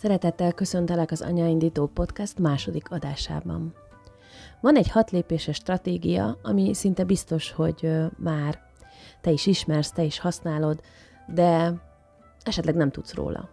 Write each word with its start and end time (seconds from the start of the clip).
Szeretettel 0.00 0.52
köszöntelek 0.52 1.10
az 1.10 1.20
Anyaindító 1.20 1.86
Podcast 1.86 2.38
második 2.38 2.90
adásában. 2.90 3.74
Van 4.60 4.76
egy 4.76 4.90
hat 4.90 5.10
lépéses 5.10 5.56
stratégia, 5.56 6.38
ami 6.42 6.74
szinte 6.74 7.04
biztos, 7.04 7.52
hogy 7.52 7.90
már 8.16 8.58
te 9.20 9.30
is 9.30 9.46
ismersz, 9.46 9.90
te 9.92 10.02
is 10.02 10.18
használod, 10.18 10.80
de 11.34 11.74
esetleg 12.42 12.74
nem 12.74 12.90
tudsz 12.90 13.14
róla. 13.14 13.48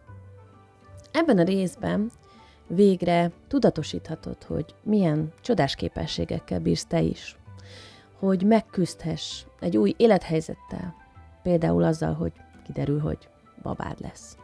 Ebben 1.12 1.38
a 1.38 1.44
részben 1.44 2.12
végre 2.68 3.32
tudatosíthatod, 3.48 4.44
hogy 4.44 4.76
milyen 4.84 5.34
csodás 5.42 5.76
képességekkel 5.76 6.60
bírsz 6.60 6.86
te 6.86 7.02
is, 7.02 7.38
hogy 8.20 8.44
megküzdhess 8.44 9.46
egy 9.60 9.78
új 9.78 9.94
élethelyzettel, 9.98 10.96
például 11.44 11.84
azzal, 11.84 12.14
hogy 12.14 12.34
kiderül, 12.66 13.00
hogy 13.00 13.30
babád 13.62 14.00
lesz. 14.00 14.38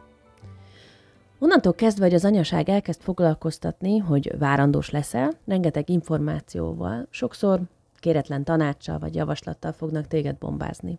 Onnantól 1.42 1.74
kezdve, 1.74 2.04
hogy 2.04 2.14
az 2.14 2.24
anyaság 2.24 2.68
elkezd 2.68 3.00
foglalkoztatni, 3.00 3.98
hogy 3.98 4.38
várandós 4.38 4.90
leszel, 4.90 5.32
rengeteg 5.46 5.88
információval, 5.88 7.06
sokszor 7.10 7.60
kéretlen 7.98 8.44
tanácssal 8.44 8.98
vagy 8.98 9.14
javaslattal 9.14 9.72
fognak 9.72 10.06
téged 10.06 10.36
bombázni. 10.36 10.98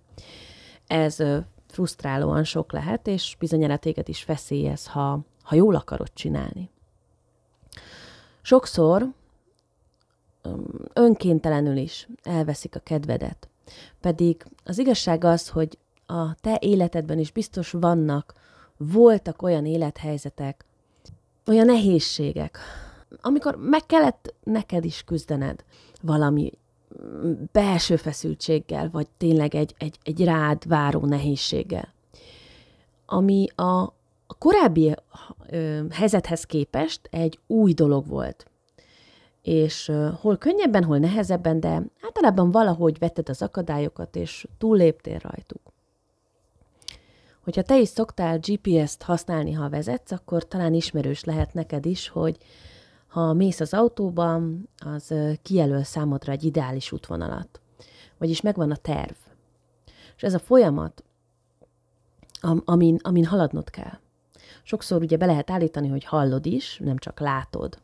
Ez 0.87 1.17
frusztrálóan 1.67 2.43
sok 2.43 2.71
lehet, 2.71 3.07
és 3.07 3.35
bizonyára 3.39 3.77
téged 3.77 4.09
is 4.09 4.23
feszélyez, 4.23 4.87
ha, 4.87 5.19
ha 5.43 5.55
jól 5.55 5.75
akarod 5.75 6.13
csinálni. 6.13 6.69
Sokszor 8.41 9.07
önkéntelenül 10.93 11.77
is 11.77 12.07
elveszik 12.23 12.75
a 12.75 12.79
kedvedet. 12.79 13.49
Pedig 14.01 14.45
az 14.63 14.77
igazság 14.77 15.23
az, 15.23 15.49
hogy 15.49 15.77
a 16.05 16.35
te 16.35 16.57
életedben 16.61 17.19
is 17.19 17.31
biztos 17.31 17.71
vannak 17.71 18.33
voltak 18.77 19.41
olyan 19.41 19.65
élethelyzetek, 19.65 20.65
olyan 21.47 21.65
nehézségek, 21.65 22.57
amikor 23.21 23.55
meg 23.55 23.85
kellett 23.85 24.33
neked 24.43 24.85
is 24.85 25.03
küzdened 25.03 25.63
valami 26.01 26.51
belső 27.51 27.95
feszültséggel, 27.95 28.89
vagy 28.91 29.07
tényleg 29.17 29.55
egy, 29.55 29.75
egy, 29.77 29.97
egy 30.03 30.23
rád 30.23 30.67
váró 30.67 31.05
nehézséggel, 31.05 31.93
ami 33.05 33.47
a, 33.55 33.81
a 34.27 34.37
korábbi 34.37 34.93
ö, 35.49 35.81
helyzethez 35.91 36.43
képest 36.43 37.07
egy 37.11 37.39
új 37.47 37.73
dolog 37.73 38.07
volt. 38.07 38.45
És 39.41 39.87
ö, 39.87 40.09
hol 40.21 40.37
könnyebben, 40.37 40.83
hol 40.83 40.97
nehezebben, 40.97 41.59
de 41.59 41.83
általában 42.01 42.51
valahogy 42.51 42.99
vetted 42.99 43.29
az 43.29 43.41
akadályokat, 43.41 44.15
és 44.15 44.47
túlléptél 44.57 45.19
rajtuk. 45.19 45.72
Hogyha 47.43 47.61
te 47.61 47.79
is 47.79 47.87
szoktál 47.87 48.39
GPS-t 48.39 49.03
használni, 49.03 49.51
ha 49.51 49.69
vezetsz, 49.69 50.11
akkor 50.11 50.47
talán 50.47 50.73
ismerős 50.73 51.23
lehet 51.23 51.53
neked 51.53 51.85
is, 51.85 52.07
hogy 52.07 52.37
ha 53.07 53.33
mész 53.33 53.59
az 53.59 53.73
autóban, 53.73 54.69
az 54.85 55.13
kijelöl 55.41 55.83
számodra 55.83 56.31
egy 56.31 56.43
ideális 56.43 56.91
útvonalat. 56.91 57.61
Vagyis 58.17 58.41
megvan 58.41 58.71
a 58.71 58.75
terv. 58.75 59.15
És 60.15 60.23
ez 60.23 60.33
a 60.33 60.39
folyamat, 60.39 61.03
amin, 62.65 62.99
amin 63.01 63.25
haladnod 63.25 63.69
kell. 63.69 63.99
Sokszor 64.63 65.01
ugye 65.01 65.17
be 65.17 65.25
lehet 65.25 65.51
állítani, 65.51 65.87
hogy 65.87 66.03
hallod 66.03 66.45
is, 66.45 66.79
nem 66.83 66.97
csak 66.97 67.19
látod. 67.19 67.77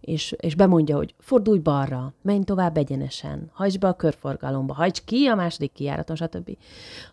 És, 0.00 0.34
és 0.38 0.54
bemondja, 0.54 0.96
hogy 0.96 1.14
fordulj 1.18 1.58
balra, 1.58 2.12
menj 2.22 2.44
tovább 2.44 2.76
egyenesen, 2.76 3.50
hajtsd 3.52 3.78
be 3.78 3.88
a 3.88 3.96
körforgalomba, 3.96 4.74
hajtsd 4.74 5.04
ki 5.04 5.26
a 5.26 5.34
második 5.34 5.72
kijáraton, 5.72 6.16
stb. 6.16 6.56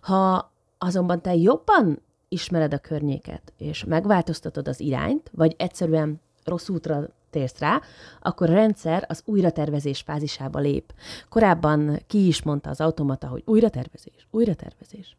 Ha 0.02 0.52
azonban 0.78 1.22
te 1.22 1.36
jobban 1.36 2.02
ismered 2.28 2.73
a 2.73 2.78
környéket, 2.78 3.53
és 3.58 3.83
megváltoztatod 3.83 4.67
az 4.67 4.80
irányt, 4.80 5.31
vagy 5.33 5.56
egyszerűen 5.58 6.22
rossz 6.44 6.70
útra 6.70 7.08
térsz 7.30 7.59
rá, 7.59 7.81
akkor 8.22 8.50
a 8.50 8.53
rendszer 8.53 9.05
az 9.08 9.22
újratervezés 9.25 10.02
fázisába 10.02 10.59
lép. 10.59 10.94
Korábban 11.30 12.00
ki 12.08 12.27
is 12.27 12.43
mondta 12.43 12.70
az 12.70 12.82
automata, 12.82 13.27
hogy 13.27 13.43
újratervezés, 13.45 14.27
újratervezés. 14.32 15.17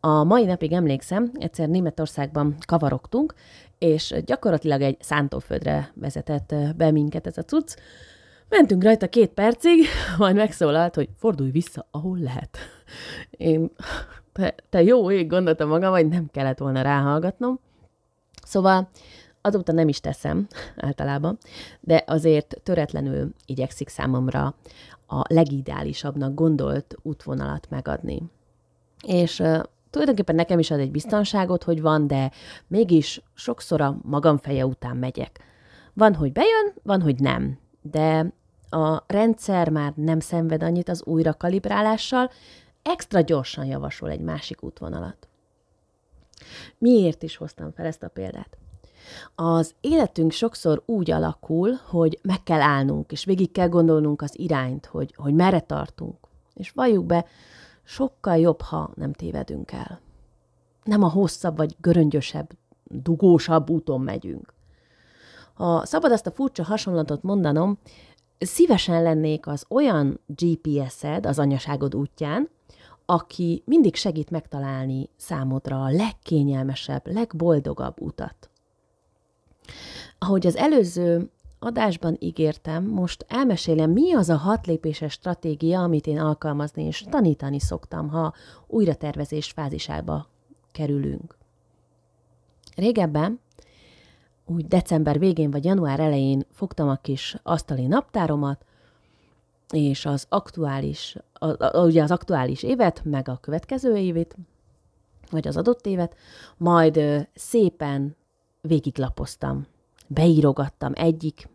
A 0.00 0.24
mai 0.24 0.44
napig 0.44 0.72
emlékszem, 0.72 1.30
egyszer 1.34 1.68
Németországban 1.68 2.56
kavarogtunk, 2.66 3.34
és 3.78 4.14
gyakorlatilag 4.24 4.80
egy 4.80 4.96
szántóföldre 5.00 5.92
vezetett 5.94 6.54
be 6.76 6.90
minket 6.90 7.26
ez 7.26 7.38
a 7.38 7.42
cucc. 7.42 7.74
Mentünk 8.48 8.82
rajta 8.82 9.08
két 9.08 9.30
percig, 9.30 9.86
majd 10.18 10.36
megszólalt, 10.36 10.94
hogy 10.94 11.08
fordulj 11.16 11.50
vissza, 11.50 11.86
ahol 11.90 12.18
lehet. 12.18 12.58
Én 13.30 13.70
te, 14.32 14.54
te 14.68 14.82
jó 14.82 15.10
ég, 15.10 15.26
gondoltam 15.28 15.68
magam, 15.68 15.92
hogy 15.92 16.08
nem 16.08 16.28
kellett 16.32 16.58
volna 16.58 16.82
ráhallgatnom. 16.82 17.60
Szóval 18.42 18.88
azóta 19.40 19.72
nem 19.72 19.88
is 19.88 20.00
teszem 20.00 20.46
általában, 20.76 21.38
de 21.80 22.04
azért 22.06 22.56
töretlenül 22.62 23.34
igyekszik 23.46 23.88
számomra 23.88 24.54
a 25.06 25.22
legideálisabbnak 25.28 26.34
gondolt 26.34 26.96
útvonalat 27.02 27.66
megadni. 27.70 28.22
És 29.06 29.42
tulajdonképpen 29.90 30.34
nekem 30.34 30.58
is 30.58 30.70
ad 30.70 30.78
egy 30.80 30.90
biztonságot, 30.90 31.62
hogy 31.62 31.80
van, 31.80 32.06
de 32.06 32.30
mégis 32.66 33.22
sokszor 33.34 33.80
a 33.80 33.96
magam 34.02 34.36
feje 34.36 34.66
után 34.66 34.96
megyek. 34.96 35.40
Van, 35.94 36.14
hogy 36.14 36.32
bejön, 36.32 36.74
van, 36.82 37.00
hogy 37.02 37.20
nem, 37.20 37.58
de 37.82 38.32
a 38.70 39.02
rendszer 39.06 39.68
már 39.68 39.92
nem 39.96 40.20
szenved 40.20 40.62
annyit 40.62 40.88
az 40.88 41.02
újra 41.04 41.34
kalibrálással, 41.34 42.30
extra 42.82 43.20
gyorsan 43.20 43.64
javasol 43.64 44.10
egy 44.10 44.20
másik 44.20 44.62
útvonalat. 44.62 45.28
Miért 46.78 47.22
is 47.22 47.36
hoztam 47.36 47.72
fel 47.72 47.86
ezt 47.86 48.02
a 48.02 48.08
példát? 48.08 48.56
Az 49.34 49.74
életünk 49.80 50.32
sokszor 50.32 50.82
úgy 50.86 51.10
alakul, 51.10 51.72
hogy 51.88 52.18
meg 52.22 52.42
kell 52.42 52.60
állnunk, 52.60 53.12
és 53.12 53.24
végig 53.24 53.52
kell 53.52 53.68
gondolnunk 53.68 54.22
az 54.22 54.38
irányt, 54.38 54.86
hogy, 54.86 55.14
hogy 55.16 55.34
merre 55.34 55.60
tartunk. 55.60 56.16
És 56.54 56.70
valljuk 56.70 57.06
be, 57.06 57.26
sokkal 57.82 58.36
jobb, 58.36 58.60
ha 58.60 58.90
nem 58.94 59.12
tévedünk 59.12 59.72
el. 59.72 60.00
Nem 60.84 61.02
a 61.02 61.08
hosszabb 61.08 61.56
vagy 61.56 61.76
göröngyösebb, 61.80 62.50
dugósabb 62.84 63.70
úton 63.70 64.00
megyünk. 64.00 64.54
Ha 65.54 65.86
szabad 65.86 66.12
azt 66.12 66.26
a 66.26 66.30
furcsa 66.30 66.62
hasonlatot 66.62 67.22
mondanom, 67.22 67.78
szívesen 68.40 69.02
lennék 69.02 69.46
az 69.46 69.64
olyan 69.68 70.20
GPS-ed 70.26 71.26
az 71.26 71.38
anyaságod 71.38 71.94
útján, 71.94 72.48
aki 73.06 73.62
mindig 73.66 73.94
segít 73.94 74.30
megtalálni 74.30 75.08
számodra 75.16 75.84
a 75.84 75.90
legkényelmesebb, 75.90 77.06
legboldogabb 77.06 78.00
utat. 78.00 78.50
Ahogy 80.18 80.46
az 80.46 80.56
előző 80.56 81.30
adásban 81.58 82.16
ígértem, 82.18 82.84
most 82.84 83.24
elmesélem, 83.28 83.90
mi 83.90 84.12
az 84.12 84.28
a 84.28 84.36
hat 84.36 84.66
lépéses 84.66 85.12
stratégia, 85.12 85.82
amit 85.82 86.06
én 86.06 86.18
alkalmazni 86.18 86.84
és 86.84 87.04
tanítani 87.10 87.60
szoktam, 87.60 88.08
ha 88.08 88.34
újra 88.66 88.94
tervezés 88.94 89.50
fázisába 89.50 90.26
kerülünk. 90.72 91.38
Régebben, 92.76 93.40
úgy 94.50 94.66
december 94.66 95.18
végén 95.18 95.50
vagy 95.50 95.64
január 95.64 96.00
elején 96.00 96.46
fogtam 96.50 96.88
a 96.88 96.96
kis 96.96 97.36
asztali 97.42 97.86
naptáromat, 97.86 98.64
és 99.72 100.06
az 100.06 100.26
aktuális, 100.28 101.16
a, 101.32 101.64
a, 101.64 101.84
ugye 101.84 102.02
az 102.02 102.10
aktuális 102.10 102.62
évet, 102.62 103.04
meg 103.04 103.28
a 103.28 103.38
következő 103.40 103.96
évét, 103.96 104.36
vagy 105.30 105.48
az 105.48 105.56
adott 105.56 105.86
évet, 105.86 106.16
majd 106.56 106.96
ö, 106.96 107.18
szépen 107.34 108.16
végiglapoztam, 108.60 109.66
beírogattam 110.06 110.92
egyikről 110.94 111.52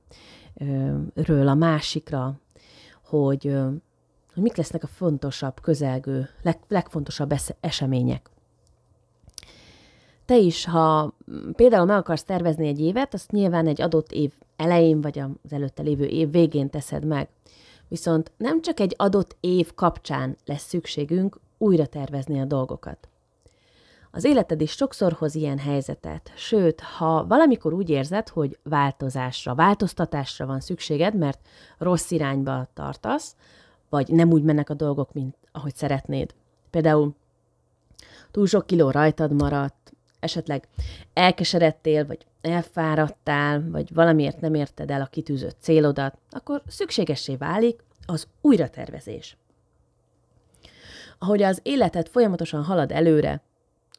a 1.47 1.53
másikra, 1.53 2.39
hogy, 3.05 3.47
ö, 3.47 3.69
hogy 4.33 4.43
mik 4.43 4.55
lesznek 4.55 4.83
a 4.83 4.87
fontosabb, 4.87 5.61
közelgő, 5.61 6.29
leg, 6.41 6.59
legfontosabb 6.67 7.33
események. 7.59 8.29
Te 10.25 10.37
is, 10.37 10.65
ha 10.65 11.13
például 11.55 11.85
meg 11.85 11.97
akarsz 11.97 12.23
tervezni 12.23 12.67
egy 12.67 12.79
évet, 12.79 13.13
azt 13.13 13.31
nyilván 13.31 13.67
egy 13.67 13.81
adott 13.81 14.11
év 14.11 14.33
elején, 14.55 15.01
vagy 15.01 15.19
az 15.19 15.53
előtte 15.53 15.83
lévő 15.83 16.05
év 16.05 16.31
végén 16.31 16.69
teszed 16.69 17.05
meg. 17.05 17.29
Viszont 17.87 18.31
nem 18.37 18.61
csak 18.61 18.79
egy 18.79 18.93
adott 18.97 19.35
év 19.39 19.73
kapcsán 19.73 20.37
lesz 20.45 20.67
szükségünk 20.67 21.39
újra 21.57 21.85
tervezni 21.85 22.39
a 22.39 22.45
dolgokat. 22.45 23.09
Az 24.11 24.23
életed 24.23 24.61
is 24.61 24.71
sokszor 24.71 25.13
hoz 25.13 25.35
ilyen 25.35 25.57
helyzetet, 25.57 26.31
sőt, 26.35 26.79
ha 26.79 27.25
valamikor 27.27 27.73
úgy 27.73 27.89
érzed, 27.89 28.29
hogy 28.29 28.57
változásra, 28.63 29.55
változtatásra 29.55 30.45
van 30.45 30.59
szükséged, 30.59 31.15
mert 31.15 31.39
rossz 31.77 32.11
irányba 32.11 32.67
tartasz, 32.73 33.35
vagy 33.89 34.07
nem 34.07 34.31
úgy 34.31 34.43
mennek 34.43 34.69
a 34.69 34.73
dolgok, 34.73 35.13
mint 35.13 35.35
ahogy 35.51 35.75
szeretnéd. 35.75 36.33
Például 36.69 37.15
túl 38.31 38.47
sok 38.47 38.65
kiló 38.65 38.91
rajtad 38.91 39.31
maradt, 39.31 39.84
esetleg 40.25 40.67
elkeseredtél, 41.13 42.05
vagy 42.05 42.25
elfáradtál, 42.41 43.63
vagy 43.69 43.93
valamiért 43.93 44.41
nem 44.41 44.53
érted 44.53 44.91
el 44.91 45.01
a 45.01 45.05
kitűzött 45.05 45.57
célodat, 45.59 46.17
akkor 46.29 46.61
szükségessé 46.67 47.35
válik 47.35 47.83
az 48.05 48.27
újratervezés. 48.41 49.37
Ahogy 51.19 51.43
az 51.43 51.59
életed 51.63 52.07
folyamatosan 52.07 52.63
halad 52.63 52.91
előre, 52.91 53.41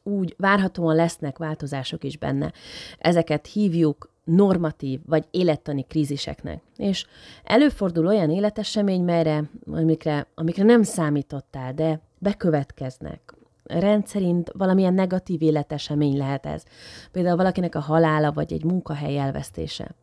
úgy 0.03 0.35
várhatóan 0.37 0.95
lesznek 0.95 1.37
változások 1.37 2.03
is 2.03 2.17
benne. 2.17 2.53
Ezeket 2.97 3.47
hívjuk 3.47 4.11
normatív 4.23 4.99
vagy 5.05 5.25
élettani 5.31 5.83
kríziseknek. 5.83 6.61
És 6.77 7.05
előfordul 7.43 8.07
olyan 8.07 8.29
életesemény, 8.29 9.03
melyre, 9.03 9.43
amikre, 9.71 10.27
amikre 10.35 10.63
nem 10.63 10.83
számítottál, 10.83 11.73
de 11.73 11.99
bekövetkeznek. 12.17 13.36
Rendszerint 13.67 14.51
valamilyen 14.53 14.93
negatív 14.93 15.41
életesemény 15.41 16.17
lehet 16.17 16.45
ez. 16.45 16.63
Például 17.11 17.35
valakinek 17.35 17.75
a 17.75 17.79
halála, 17.79 18.31
vagy 18.31 18.53
egy 18.53 18.63
munkahely 18.63 19.17
elvesztése. 19.17 19.95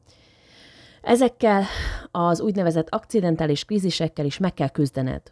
Ezekkel 1.03 1.65
az 2.11 2.41
úgynevezett 2.41 2.89
akcidentális 2.89 3.65
krízisekkel 3.65 4.25
is 4.25 4.39
meg 4.39 4.55
kell 4.55 4.69
küzdened. 4.69 5.23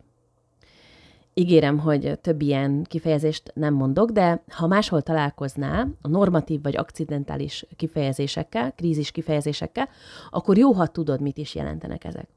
Ígérem, 1.34 1.78
hogy 1.78 2.18
több 2.20 2.42
ilyen 2.42 2.82
kifejezést 2.88 3.52
nem 3.54 3.74
mondok, 3.74 4.10
de 4.10 4.42
ha 4.48 4.66
máshol 4.66 5.02
találkoznál 5.02 5.88
a 6.00 6.08
normatív 6.08 6.62
vagy 6.62 6.76
akcidentális 6.76 7.66
kifejezésekkel, 7.76 8.72
krízis 8.72 9.10
kifejezésekkel, 9.10 9.88
akkor 10.30 10.58
jó, 10.58 10.72
ha 10.72 10.86
tudod, 10.86 11.20
mit 11.20 11.38
is 11.38 11.54
jelentenek 11.54 12.04
ezek. 12.04 12.28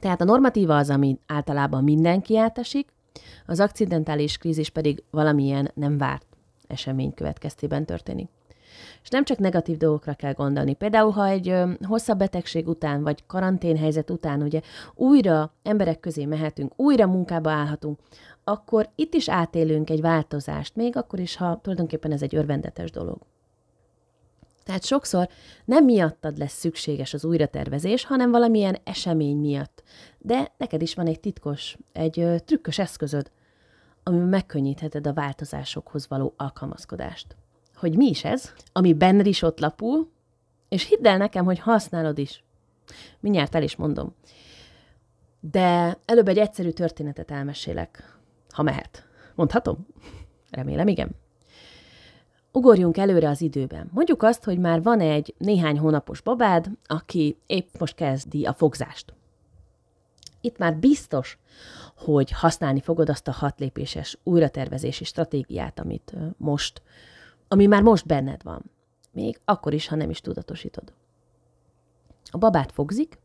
Tehát 0.00 0.20
a 0.20 0.24
normatíva 0.24 0.76
az, 0.76 0.90
ami 0.90 1.18
általában 1.26 1.84
mindenki 1.84 2.38
átesik, 2.38 2.88
az 3.46 3.60
akcidentális 3.60 4.36
krízis 4.36 4.70
pedig 4.70 5.02
valamilyen 5.10 5.70
nem 5.74 5.98
várt 5.98 6.26
esemény 6.66 7.14
következtében 7.14 7.84
történik. 7.84 8.28
És 9.02 9.08
nem 9.08 9.24
csak 9.24 9.38
negatív 9.38 9.76
dolgokra 9.76 10.14
kell 10.14 10.32
gondolni. 10.32 10.74
Például, 10.74 11.10
ha 11.10 11.26
egy 11.26 11.48
ö, 11.48 11.70
hosszabb 11.82 12.18
betegség 12.18 12.68
után, 12.68 13.02
vagy 13.02 13.26
karanténhelyzet 13.26 14.10
után, 14.10 14.42
ugye 14.42 14.60
újra 14.94 15.52
emberek 15.62 16.00
közé 16.00 16.24
mehetünk, 16.24 16.72
újra 16.76 17.06
munkába 17.06 17.50
állhatunk, 17.50 17.98
akkor 18.44 18.88
itt 18.94 19.14
is 19.14 19.28
átélünk 19.28 19.90
egy 19.90 20.00
változást, 20.00 20.76
még 20.76 20.96
akkor 20.96 21.18
is, 21.18 21.36
ha 21.36 21.58
tulajdonképpen 21.62 22.12
ez 22.12 22.22
egy 22.22 22.34
örvendetes 22.34 22.90
dolog. 22.90 23.18
Tehát 24.68 24.84
sokszor 24.84 25.28
nem 25.64 25.84
miattad 25.84 26.38
lesz 26.38 26.58
szükséges 26.58 27.14
az 27.14 27.24
újratervezés, 27.24 28.04
hanem 28.04 28.30
valamilyen 28.30 28.76
esemény 28.84 29.36
miatt. 29.36 29.82
De 30.18 30.52
neked 30.56 30.82
is 30.82 30.94
van 30.94 31.06
egy 31.06 31.20
titkos, 31.20 31.76
egy 31.92 32.20
ö, 32.20 32.38
trükkös 32.38 32.78
eszközöd, 32.78 33.30
amivel 34.02 34.26
megkönnyítheted 34.26 35.06
a 35.06 35.12
változásokhoz 35.12 36.08
való 36.08 36.34
alkalmazkodást 36.36 37.36
hogy 37.78 37.96
mi 37.96 38.08
is 38.08 38.24
ez, 38.24 38.52
ami 38.72 38.92
benned 38.94 39.26
is 39.26 39.42
ott 39.42 39.60
lapul, 39.60 40.10
és 40.68 40.88
hidd 40.88 41.06
el 41.06 41.16
nekem, 41.16 41.44
hogy 41.44 41.58
használod 41.58 42.18
is. 42.18 42.44
Mindjárt 43.20 43.54
el 43.54 43.62
is 43.62 43.76
mondom. 43.76 44.14
De 45.40 45.98
előbb 46.04 46.28
egy 46.28 46.38
egyszerű 46.38 46.70
történetet 46.70 47.30
elmesélek, 47.30 48.18
ha 48.50 48.62
mehet. 48.62 49.06
Mondhatom? 49.34 49.86
Remélem, 50.50 50.88
igen. 50.88 51.10
Ugorjunk 52.52 52.96
előre 52.96 53.28
az 53.28 53.40
időben. 53.40 53.90
Mondjuk 53.92 54.22
azt, 54.22 54.44
hogy 54.44 54.58
már 54.58 54.82
van 54.82 55.00
egy 55.00 55.34
néhány 55.38 55.78
hónapos 55.78 56.20
babád, 56.20 56.70
aki 56.86 57.36
épp 57.46 57.68
most 57.78 57.94
kezdi 57.94 58.44
a 58.44 58.52
fogzást. 58.52 59.14
Itt 60.40 60.58
már 60.58 60.76
biztos, 60.76 61.38
hogy 61.96 62.30
használni 62.30 62.80
fogod 62.80 63.08
azt 63.08 63.28
a 63.28 63.32
hatlépéses 63.32 64.18
újratervezési 64.22 65.04
stratégiát, 65.04 65.80
amit 65.80 66.14
most 66.36 66.82
ami 67.48 67.66
már 67.66 67.82
most 67.82 68.06
benned 68.06 68.42
van. 68.42 68.70
Még 69.12 69.40
akkor 69.44 69.74
is, 69.74 69.88
ha 69.88 69.96
nem 69.96 70.10
is 70.10 70.20
tudatosítod. 70.20 70.92
A 72.30 72.38
babát 72.38 72.72
fogzik, 72.72 73.18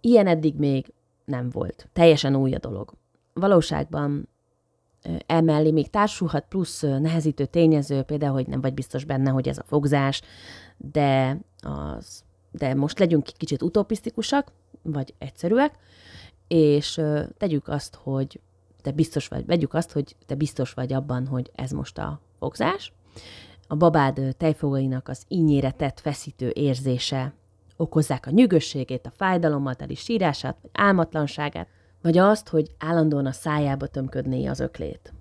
ilyen 0.00 0.26
eddig 0.26 0.54
még 0.56 0.92
nem 1.24 1.50
volt. 1.50 1.88
Teljesen 1.92 2.36
új 2.36 2.54
a 2.54 2.58
dolog. 2.58 2.92
Valóságban 3.32 4.28
emellé 5.26 5.70
még 5.70 5.90
társulhat 5.90 6.44
plusz 6.48 6.80
nehezítő 6.80 7.46
tényező, 7.46 8.02
például, 8.02 8.32
hogy 8.32 8.46
nem 8.46 8.60
vagy 8.60 8.74
biztos 8.74 9.04
benne, 9.04 9.30
hogy 9.30 9.48
ez 9.48 9.58
a 9.58 9.64
fogzás, 9.66 10.20
de, 10.76 11.38
az, 11.60 12.22
de 12.50 12.74
most 12.74 12.98
legyünk 12.98 13.24
kicsit 13.36 13.62
utopisztikusak, 13.62 14.52
vagy 14.82 15.14
egyszerűek, 15.18 15.74
és 16.48 17.00
tegyük 17.36 17.68
azt, 17.68 17.98
hogy 18.02 18.40
te 18.82 18.90
biztos 18.90 19.28
vagy, 19.28 19.46
vegyük 19.46 19.74
azt, 19.74 19.92
hogy 19.92 20.16
te 20.26 20.34
biztos 20.34 20.72
vagy 20.72 20.92
abban, 20.92 21.26
hogy 21.26 21.50
ez 21.54 21.70
most 21.70 21.98
a 21.98 22.20
fogzás, 22.38 22.92
a 23.68 23.76
babád 23.76 24.20
tejfogainak 24.36 25.08
az 25.08 25.24
ínyére 25.28 25.70
tett 25.70 26.00
feszítő 26.00 26.50
érzése 26.54 27.34
okozzák 27.76 28.26
a 28.26 28.30
nyűgösségét, 28.30 29.06
a 29.06 29.12
fájdalommal 29.16 29.74
teli 29.74 29.94
sírását, 29.94 30.56
vagy 30.62 30.70
álmatlanságát, 30.74 31.68
vagy 32.02 32.18
azt, 32.18 32.48
hogy 32.48 32.70
állandóan 32.78 33.26
a 33.26 33.32
szájába 33.32 33.86
tömködné 33.86 34.46
az 34.46 34.60
öklét. 34.60 35.12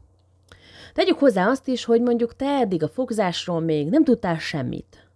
Tegyük 0.94 1.20
hozzá 1.20 1.48
azt 1.48 1.68
is, 1.68 1.86
hogy 1.86 2.02
mondjuk 2.02 2.36
te 2.36 2.46
eddig 2.46 2.84
a 2.84 2.88
fogzásról 2.88 3.60
még 3.60 3.90
nem 3.90 4.04
tudtál 4.04 4.38
semmit, 4.40 5.08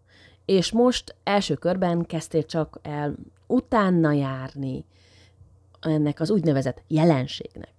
és 0.45 0.71
most 0.71 1.15
első 1.23 1.55
körben 1.55 2.05
kezdtél 2.05 2.43
csak 2.43 2.79
el 2.81 3.15
utána 3.47 4.11
járni 4.11 4.85
ennek 5.81 6.19
az 6.19 6.31
úgynevezett 6.31 6.83
jelenségnek 6.87 7.73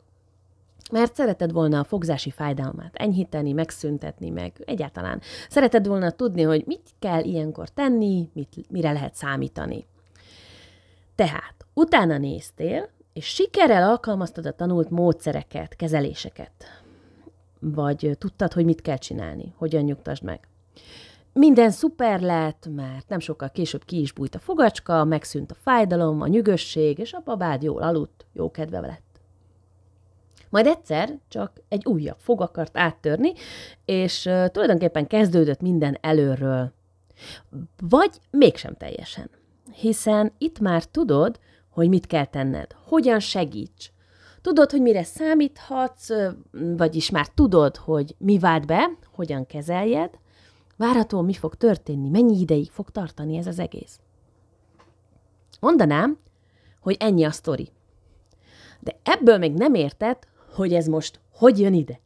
mert 0.93 1.15
szereted 1.15 1.53
volna 1.53 1.79
a 1.79 1.85
fogzási 1.85 2.31
fájdalmát 2.31 2.95
enyhíteni, 2.95 3.53
megszüntetni, 3.53 4.31
meg 4.31 4.53
egyáltalán 4.65 5.21
szereted 5.49 5.87
volna 5.87 6.11
tudni, 6.11 6.43
hogy 6.43 6.63
mit 6.67 6.91
kell 6.99 7.25
ilyenkor 7.25 7.69
tenni, 7.69 8.31
mit, 8.33 8.71
mire 8.71 8.93
lehet 8.93 9.15
számítani. 9.15 9.87
Tehát 11.15 11.55
utána 11.75 12.19
néztél, 12.19 12.89
és 13.15 13.25
sikerrel 13.25 13.89
alkalmaztad 13.89 14.47
a 14.47 14.53
tanult 14.53 14.91
módszereket, 14.91 15.77
kezeléseket. 15.77 16.53
Vagy 17.61 18.17
tudtad, 18.19 18.53
hogy 18.53 18.65
mit 18.65 18.83
kell 18.83 18.97
csinálni, 18.97 19.55
hogyan 19.57 19.83
nyugtasd 19.83 20.23
meg. 20.23 20.49
Minden 21.33 21.71
szuper 21.71 22.21
lett, 22.21 22.69
mert 22.75 23.09
nem 23.09 23.19
sokkal 23.19 23.51
később 23.51 23.85
ki 23.85 24.01
is 24.01 24.13
bújt 24.13 24.35
a 24.35 24.39
fogacska, 24.39 25.05
megszűnt 25.05 25.51
a 25.51 25.57
fájdalom, 25.63 26.21
a 26.21 26.27
nyügösség, 26.27 26.99
és 26.99 27.13
a 27.13 27.23
babád 27.25 27.63
jól 27.63 27.83
aludt, 27.83 28.27
jó 28.33 28.51
kedve 28.51 28.81
lett. 28.81 29.21
Majd 30.51 30.67
egyszer 30.67 31.19
csak 31.29 31.53
egy 31.69 31.87
újabb 31.87 32.19
fog 32.19 32.41
akart 32.41 32.79
áttörni, 32.79 33.33
és 33.85 34.23
tulajdonképpen 34.23 35.07
kezdődött 35.07 35.61
minden 35.61 35.99
előről. 36.01 36.73
Vagy 37.81 38.21
mégsem 38.31 38.75
teljesen. 38.75 39.31
Hiszen 39.73 40.33
itt 40.39 40.59
már 40.59 40.85
tudod, 40.85 41.39
hogy 41.75 41.89
mit 41.89 42.07
kell 42.07 42.25
tenned, 42.25 42.77
hogyan 42.85 43.21
segíts. 43.21 43.91
Tudod, 44.41 44.71
hogy 44.71 44.83
mire 44.83 45.03
számíthatsz, 45.03 46.11
vagyis 46.77 47.11
már 47.11 47.29
tudod, 47.29 47.77
hogy 47.77 48.15
mi 48.19 48.39
vált 48.39 48.67
be, 48.67 48.91
hogyan 49.15 49.47
kezeljed, 49.47 50.11
várhatóan 50.77 51.25
mi 51.25 51.33
fog 51.33 51.55
történni, 51.55 52.09
mennyi 52.09 52.41
ideig 52.41 52.71
fog 52.71 52.91
tartani 52.91 53.37
ez 53.37 53.47
az 53.47 53.59
egész. 53.59 53.99
Mondanám, 55.61 56.19
hogy 56.81 56.97
ennyi 56.99 57.25
a 57.25 57.31
sztori. 57.31 57.69
De 58.81 58.97
ebből 59.03 59.39
még 59.39 59.53
nem 59.53 59.75
érted, 59.75 60.19
hogy 60.55 60.75
ez 60.75 60.87
most 60.87 61.21
hogy 61.33 61.59
jön 61.59 61.75
ide. 61.75 62.01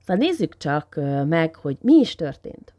Szóval 0.00 0.26
nézzük 0.26 0.56
csak 0.56 1.00
meg, 1.26 1.56
hogy 1.56 1.76
mi 1.80 1.94
is 1.94 2.14
történt. 2.14 2.74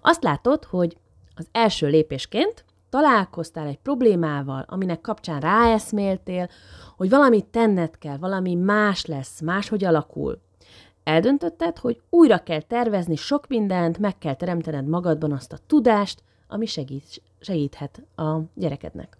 Azt 0.00 0.22
látod, 0.22 0.64
hogy 0.64 0.96
az 1.34 1.48
első 1.52 1.86
lépésként 1.86 2.64
találkoztál 2.96 3.66
egy 3.66 3.78
problémával, 3.78 4.64
aminek 4.68 5.00
kapcsán 5.00 5.40
ráeszméltél, 5.40 6.48
hogy 6.96 7.10
valamit 7.10 7.44
tenned 7.44 7.98
kell, 7.98 8.16
valami 8.16 8.54
más 8.54 9.06
lesz, 9.06 9.40
máshogy 9.40 9.84
alakul. 9.84 10.38
Eldöntötted, 11.04 11.78
hogy 11.78 12.00
újra 12.10 12.38
kell 12.38 12.60
tervezni 12.60 13.16
sok 13.16 13.46
mindent, 13.48 13.98
meg 13.98 14.18
kell 14.18 14.34
teremtened 14.34 14.86
magadban 14.86 15.32
azt 15.32 15.52
a 15.52 15.58
tudást, 15.66 16.22
ami 16.48 16.66
segít, 16.66 17.22
segíthet 17.40 18.02
a 18.16 18.38
gyerekednek. 18.54 19.18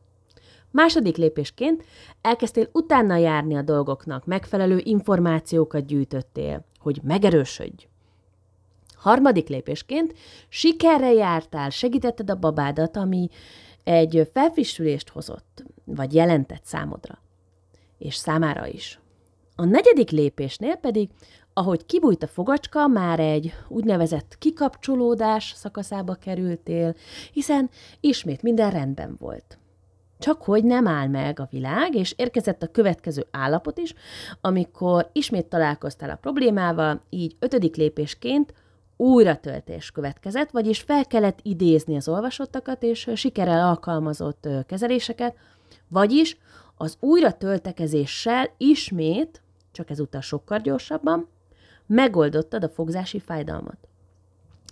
Második 0.70 1.16
lépésként 1.16 1.84
elkezdtél 2.20 2.68
utána 2.72 3.16
járni 3.16 3.56
a 3.56 3.62
dolgoknak, 3.62 4.24
megfelelő 4.24 4.80
információkat 4.84 5.86
gyűjtöttél, 5.86 6.64
hogy 6.78 7.00
megerősödj. 7.02 7.86
Harmadik 8.96 9.48
lépésként 9.48 10.14
sikerre 10.48 11.12
jártál, 11.12 11.70
segítetted 11.70 12.30
a 12.30 12.38
babádat, 12.38 12.96
ami 12.96 13.28
egy 13.86 14.30
felfrissülést 14.32 15.08
hozott, 15.08 15.64
vagy 15.84 16.14
jelentett 16.14 16.64
számodra, 16.64 17.18
és 17.98 18.14
számára 18.14 18.66
is. 18.66 19.00
A 19.56 19.64
negyedik 19.64 20.10
lépésnél 20.10 20.76
pedig, 20.76 21.10
ahogy 21.52 21.86
kibújt 21.86 22.22
a 22.22 22.26
fogacska, 22.26 22.86
már 22.86 23.20
egy 23.20 23.52
úgynevezett 23.68 24.36
kikapcsolódás 24.38 25.52
szakaszába 25.56 26.14
kerültél, 26.14 26.94
hiszen 27.32 27.70
ismét 28.00 28.42
minden 28.42 28.70
rendben 28.70 29.16
volt. 29.18 29.58
Csak 30.18 30.42
hogy 30.42 30.64
nem 30.64 30.86
áll 30.86 31.06
meg 31.06 31.40
a 31.40 31.48
világ, 31.50 31.94
és 31.94 32.14
érkezett 32.16 32.62
a 32.62 32.70
következő 32.70 33.26
állapot 33.30 33.78
is, 33.78 33.94
amikor 34.40 35.10
ismét 35.12 35.46
találkoztál 35.46 36.10
a 36.10 36.18
problémával, 36.20 37.02
így 37.10 37.36
ötödik 37.38 37.76
lépésként 37.76 38.54
újra 38.96 39.36
töltés 39.36 39.90
következett, 39.90 40.50
vagyis 40.50 40.80
fel 40.80 41.06
kellett 41.06 41.38
idézni 41.42 41.96
az 41.96 42.08
olvasottakat 42.08 42.82
és 42.82 43.10
sikerrel 43.14 43.68
alkalmazott 43.68 44.48
kezeléseket, 44.66 45.36
vagyis 45.88 46.36
az 46.76 46.96
újra 47.00 47.32
töltekezéssel 47.32 48.50
ismét, 48.56 49.42
csak 49.72 49.90
ezúttal 49.90 50.20
sokkal 50.20 50.58
gyorsabban, 50.58 51.28
megoldottad 51.86 52.64
a 52.64 52.68
fogzási 52.68 53.18
fájdalmat. 53.18 53.78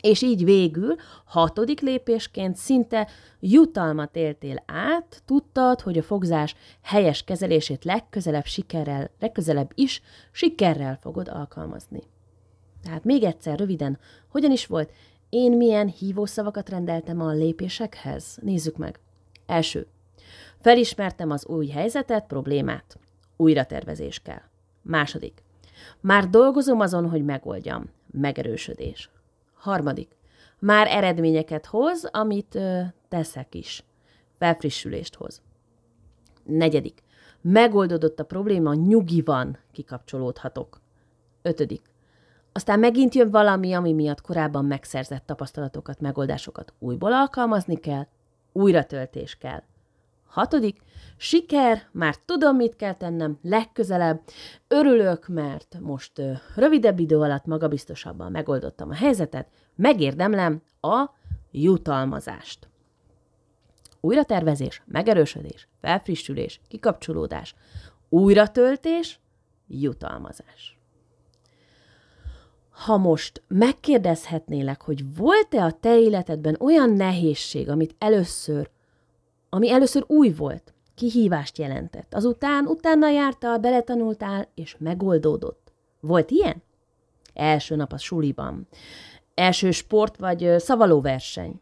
És 0.01 0.23
így 0.23 0.45
végül, 0.45 0.95
hatodik 1.25 1.81
lépésként 1.81 2.57
szinte 2.57 3.09
jutalmat 3.41 4.17
éltél 4.17 4.63
át, 4.67 5.23
tudtad, 5.25 5.81
hogy 5.81 5.99
a 5.99 6.03
fogzás 6.03 6.55
helyes 6.83 7.23
kezelését 7.23 7.85
legközelebb 7.85 8.45
sikerrel, 8.45 9.11
legközelebb 9.21 9.71
is 9.75 10.03
sikerrel 10.31 10.99
fogod 11.03 11.29
alkalmazni. 11.29 12.03
Tehát 12.85 13.05
még 13.05 13.23
egyszer, 13.23 13.59
röviden, 13.59 13.99
hogyan 14.29 14.51
is 14.51 14.67
volt? 14.67 14.93
Én 15.29 15.53
milyen 15.53 15.89
hívószavakat 15.89 16.69
rendeltem 16.69 17.21
a 17.21 17.33
lépésekhez? 17.33 18.39
Nézzük 18.43 18.77
meg. 18.77 19.01
Első. 19.47 19.87
Felismertem 20.61 21.31
az 21.31 21.47
új 21.47 21.67
helyzetet, 21.67 22.27
problémát. 22.27 22.99
Újra 23.37 23.65
tervezés 23.65 24.21
kell. 24.21 24.43
Második. 24.83 25.43
Már 26.01 26.29
dolgozom 26.29 26.81
azon, 26.81 27.09
hogy 27.09 27.25
megoldjam. 27.25 27.91
Megerősödés. 28.11 29.11
Harmadik. 29.55 30.17
Már 30.59 30.87
eredményeket 30.87 31.67
hoz, 31.67 32.05
amit 32.05 32.55
ö, 32.55 32.81
teszek 33.09 33.55
is. 33.55 33.85
Felfrissülést 34.39 35.15
hoz. 35.15 35.43
Negyedik. 36.43 37.03
Megoldódott 37.41 38.21
a 38.21 38.25
probléma, 38.25 38.75
nyugi 38.75 39.23
van, 39.23 39.59
kikapcsolódhatok. 39.73 40.81
Ötödik. 41.43 41.83
Aztán 42.57 42.79
megint 42.79 43.15
jön 43.15 43.31
valami, 43.31 43.73
ami 43.73 43.93
miatt 43.93 44.21
korábban 44.21 44.65
megszerzett 44.65 45.27
tapasztalatokat, 45.27 46.01
megoldásokat 46.01 46.73
újból 46.79 47.13
alkalmazni 47.13 47.77
kell, 47.77 48.07
újra 48.53 48.85
töltés 48.85 49.37
kell. 49.37 49.63
Hatodik, 50.27 50.81
siker, 51.17 51.83
már 51.93 52.17
tudom, 52.17 52.57
mit 52.57 52.77
kell 52.77 52.95
tennem, 52.95 53.39
legközelebb. 53.43 54.21
Örülök, 54.69 55.29
mert 55.29 55.77
most 55.81 56.19
ö, 56.19 56.33
rövidebb 56.55 56.99
idő 56.99 57.19
alatt 57.19 57.45
magabiztosabban 57.45 58.31
megoldottam 58.31 58.91
a 58.91 58.95
helyzetet, 58.95 59.49
megérdemlem 59.75 60.63
a 60.81 61.11
jutalmazást. 61.51 62.69
Újratervezés, 64.01 64.83
megerősödés, 64.87 65.69
felfrissülés, 65.81 66.61
kikapcsolódás, 66.69 67.55
újratöltés, 68.09 69.21
jutalmazás. 69.67 70.79
Ha 72.75 72.97
most 72.97 73.43
megkérdezhetnélek, 73.49 74.83
hogy 74.83 75.17
volt-e 75.17 75.65
a 75.65 75.73
te 75.73 75.99
életedben 75.99 76.57
olyan 76.61 76.91
nehézség, 76.91 77.69
amit 77.69 77.95
először 77.99 78.71
ami 79.55 79.71
először 79.71 80.05
új 80.07 80.33
volt, 80.33 80.75
kihívást 80.95 81.59
jelentett. 81.59 82.15
Azután 82.15 82.67
utána 82.67 83.11
jártál, 83.11 83.59
beletanultál, 83.59 84.49
és 84.55 84.77
megoldódott. 84.79 85.73
Volt 86.01 86.31
ilyen? 86.31 86.63
Első 87.35 87.77
nap 87.77 87.93
a 87.93 87.99
suliban. 87.99 88.69
Első 89.35 89.71
sport 89.71 90.17
vagy 90.17 90.55
szavalóverseny. 90.59 91.61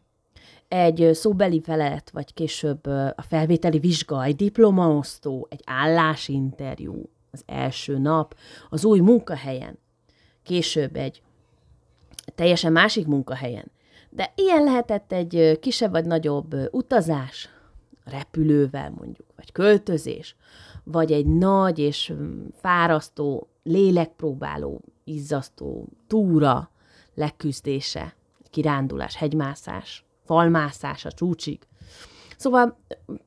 Egy 0.67 1.09
szóbeli 1.13 1.61
felelet, 1.61 2.09
vagy 2.09 2.33
később 2.33 2.85
a 3.15 3.21
felvételi 3.27 3.79
vizsga, 3.79 4.23
egy 4.23 4.35
diplomaosztó, 4.35 5.47
egy 5.49 5.61
állásinterjú, 5.65 7.09
az 7.31 7.43
első 7.45 7.97
nap, 7.97 8.35
az 8.69 8.85
új 8.85 8.99
munkahelyen. 8.99 9.79
Később 10.43 10.95
egy 10.95 11.21
teljesen 12.35 12.71
másik 12.71 13.07
munkahelyen. 13.07 13.71
De 14.09 14.33
ilyen 14.35 14.63
lehetett 14.63 15.11
egy 15.11 15.59
kisebb 15.61 15.91
vagy 15.91 16.05
nagyobb 16.05 16.55
utazás, 16.71 17.49
repülővel 18.05 18.89
mondjuk, 18.89 19.27
vagy 19.35 19.51
költözés, 19.51 20.35
vagy 20.83 21.11
egy 21.11 21.25
nagy 21.25 21.79
és 21.79 22.13
fárasztó, 22.53 23.47
lélekpróbáló, 23.63 24.81
izzasztó 25.03 25.87
túra 26.07 26.71
leküzdése, 27.15 28.15
kirándulás, 28.49 29.15
hegymászás, 29.15 30.05
falmászás 30.23 31.05
a 31.05 31.11
csúcsig. 31.11 31.67
Szóval 32.37 32.77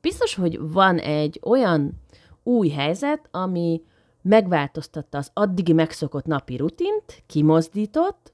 biztos, 0.01 0.35
hogy 0.35 0.59
van 0.59 0.97
egy 0.97 1.39
olyan 1.43 2.01
új 2.43 2.69
helyzet, 2.69 3.27
ami 3.31 3.81
megváltoztatta 4.27 5.17
az 5.17 5.29
addigi 5.33 5.73
megszokott 5.73 6.25
napi 6.25 6.55
rutint, 6.55 7.23
kimozdított, 7.25 8.33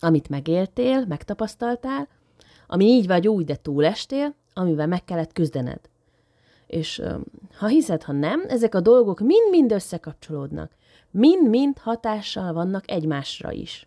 amit 0.00 0.28
megéltél, 0.28 1.04
megtapasztaltál, 1.06 2.08
ami 2.66 2.84
így 2.84 3.06
vagy 3.06 3.28
úgy, 3.28 3.44
de 3.44 3.56
túlestél, 3.56 4.34
amivel 4.54 4.86
meg 4.86 5.04
kellett 5.04 5.32
küzdened. 5.32 5.80
És 6.66 7.02
ha 7.58 7.66
hiszed, 7.66 8.02
ha 8.02 8.12
nem, 8.12 8.44
ezek 8.48 8.74
a 8.74 8.80
dolgok 8.80 9.20
mind-mind 9.20 9.72
összekapcsolódnak. 9.72 10.70
Mind-mind 11.10 11.78
hatással 11.78 12.52
vannak 12.52 12.90
egymásra 12.90 13.52
is. 13.52 13.86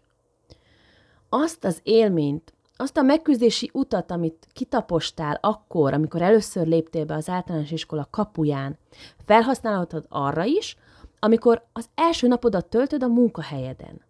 Azt 1.29 1.63
az 1.63 1.79
élményt, 1.84 2.53
azt 2.75 2.98
a 2.98 3.01
megküzdési 3.01 3.70
utat, 3.74 4.12
amit 4.12 4.48
kitapostál 4.53 5.38
akkor, 5.41 5.93
amikor 5.93 6.22
először 6.22 6.67
léptél 6.67 7.05
be 7.05 7.15
az 7.15 7.29
általános 7.29 7.72
iskola 7.72 8.08
kapuján, 8.12 8.77
felhasználhatod 9.25 10.05
arra 10.10 10.43
is, 10.43 10.77
amikor 11.23 11.65
az 11.73 11.89
első 11.95 12.27
napodat 12.27 12.65
töltöd 12.65 13.03
a 13.03 13.07
munkahelyeden. 13.07 14.01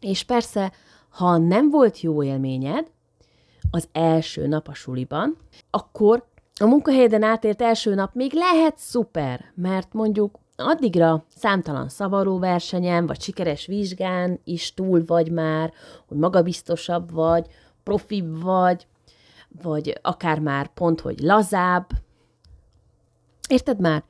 És 0.00 0.22
persze, 0.22 0.72
ha 1.08 1.36
nem 1.36 1.70
volt 1.70 2.00
jó 2.00 2.22
élményed, 2.22 2.90
az 3.70 3.88
első 3.92 4.46
nap 4.46 4.68
a 4.68 4.74
suliban, 4.74 5.36
akkor 5.70 6.26
a 6.60 6.66
munkahelyeden 6.66 7.22
átért 7.22 7.62
első 7.62 7.94
nap 7.94 8.14
még 8.14 8.32
lehet 8.32 8.78
szuper, 8.78 9.52
mert 9.54 9.92
mondjuk 9.92 10.38
addigra 10.56 11.24
számtalan 11.36 11.88
szavaró 11.88 12.38
versenyen, 12.38 13.06
vagy 13.06 13.20
sikeres 13.20 13.66
vizsgán 13.66 14.40
is 14.44 14.74
túl 14.74 15.04
vagy 15.06 15.30
már, 15.30 15.72
hogy 16.06 16.16
magabiztosabb 16.16 17.12
vagy, 17.12 17.46
profibb 17.82 18.42
vagy, 18.42 18.86
vagy 19.62 19.98
akár 20.02 20.38
már 20.38 20.66
pont, 20.66 21.00
hogy 21.00 21.20
lazább. 21.20 21.86
Érted 23.48 23.80
már? 23.80 24.04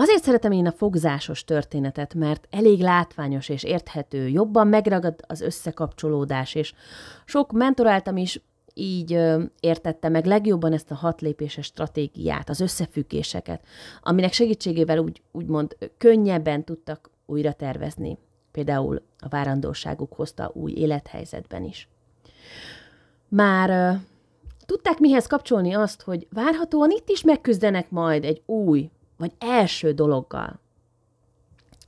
Azért 0.00 0.22
szeretem 0.22 0.52
én 0.52 0.66
a 0.66 0.72
fogzásos 0.72 1.44
történetet, 1.44 2.14
mert 2.14 2.46
elég 2.50 2.80
látványos 2.80 3.48
és 3.48 3.62
érthető, 3.62 4.28
jobban 4.28 4.66
megragad 4.66 5.14
az 5.26 5.40
összekapcsolódás, 5.40 6.54
és 6.54 6.72
sok 7.24 7.52
mentoráltam 7.52 8.16
is 8.16 8.40
így 8.74 9.12
ö, 9.12 9.42
értette 9.60 10.08
meg 10.08 10.24
legjobban 10.24 10.72
ezt 10.72 10.90
a 10.90 10.94
hat 10.94 11.20
lépéses 11.20 11.66
stratégiát, 11.66 12.48
az 12.48 12.60
összefüggéseket, 12.60 13.64
aminek 14.02 14.32
segítségével 14.32 14.98
úgy, 14.98 15.22
úgymond 15.32 15.76
könnyebben 15.98 16.64
tudtak 16.64 17.10
újra 17.26 17.52
tervezni. 17.52 18.18
Például 18.52 19.02
a 19.18 19.28
várandóságuk 19.28 20.12
hozta 20.12 20.50
új 20.54 20.72
élethelyzetben 20.72 21.64
is. 21.64 21.88
Már 23.28 23.70
ö, 23.70 23.96
tudták 24.66 24.98
mihez 24.98 25.26
kapcsolni 25.26 25.72
azt, 25.74 26.02
hogy 26.02 26.26
várhatóan 26.30 26.90
itt 26.90 27.08
is 27.08 27.22
megküzdenek 27.22 27.90
majd 27.90 28.24
egy 28.24 28.42
új 28.46 28.90
vagy 29.20 29.32
első 29.38 29.92
dologgal. 29.92 30.60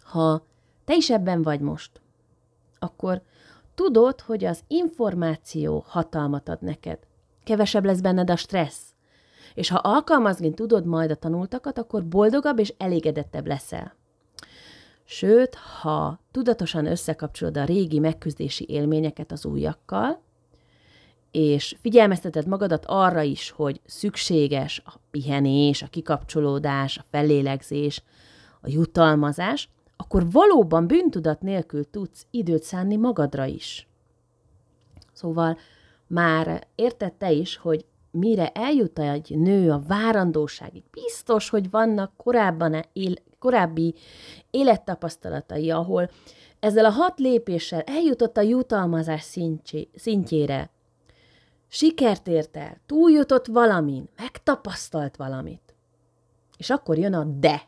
Ha 0.03 0.47
te 0.85 0.95
is 0.95 1.11
ebben 1.11 1.43
vagy 1.43 1.61
most, 1.61 2.01
akkor 2.79 3.23
Tudod, 3.75 4.21
hogy 4.21 4.45
az 4.45 4.61
információ 4.67 5.85
hatalmat 5.87 6.49
ad 6.49 6.63
neked. 6.63 6.99
Kevesebb 7.45 7.85
lesz 7.85 8.01
benned 8.01 8.31
a 8.31 8.37
stressz. 8.37 8.95
És 9.55 9.69
ha 9.69 9.77
alkalmazni 9.77 10.55
tudod 10.55 10.87
majd 10.87 11.11
a 11.11 11.15
tanultakat, 11.15 11.79
akkor 11.79 12.05
boldogabb 12.05 12.59
és 12.59 12.75
elégedettebb 12.79 13.47
leszel. 13.47 13.95
Sőt, 15.05 15.55
ha 15.55 16.21
tudatosan 16.31 16.87
összekapcsolod 16.87 17.57
a 17.57 17.65
régi 17.65 17.99
megküzdési 17.99 18.67
élményeket 18.69 19.33
az 19.33 19.45
újakkal, 19.45 20.21
és 21.33 21.77
figyelmezteted 21.81 22.47
magadat 22.47 22.85
arra 22.87 23.23
is, 23.23 23.51
hogy 23.51 23.81
szükséges 23.85 24.83
a 24.85 24.93
pihenés, 25.11 25.83
a 25.83 25.87
kikapcsolódás, 25.87 26.99
a 26.99 27.05
fellélegzés, 27.11 28.03
a 28.61 28.69
jutalmazás, 28.69 29.69
akkor 29.97 30.31
valóban 30.31 30.87
bűntudat 30.87 31.41
nélkül 31.41 31.91
tudsz 31.91 32.27
időt 32.31 32.63
szánni 32.63 32.97
magadra 32.97 33.45
is. 33.45 33.89
Szóval 35.13 35.59
már 36.07 36.67
értette 36.75 37.31
is, 37.31 37.57
hogy 37.57 37.85
mire 38.11 38.49
eljut 38.49 38.99
egy 38.99 39.39
nő 39.39 39.71
a 39.71 39.83
várandóságig, 39.87 40.83
biztos, 40.91 41.49
hogy 41.49 41.71
vannak 41.71 42.13
korábban 42.17 42.85
él, 42.93 43.15
korábbi 43.39 43.95
élettapasztalatai, 44.51 45.71
ahol 45.71 46.11
ezzel 46.61 46.85
a 46.85 46.91
hat 46.91 47.19
lépéssel 47.19 47.81
eljutott 47.81 48.37
a 48.37 48.41
jutalmazás 48.41 49.23
szintjé, 49.23 49.89
szintjére. 49.95 50.71
Sikert 51.75 52.29
ért 52.29 52.57
el, 52.57 52.77
túljutott 52.87 53.47
valamin, 53.47 54.09
megtapasztalt 54.17 55.17
valamit. 55.17 55.75
És 56.57 56.71
akkor 56.71 56.99
jön 56.99 57.15
a 57.15 57.25
de. 57.25 57.63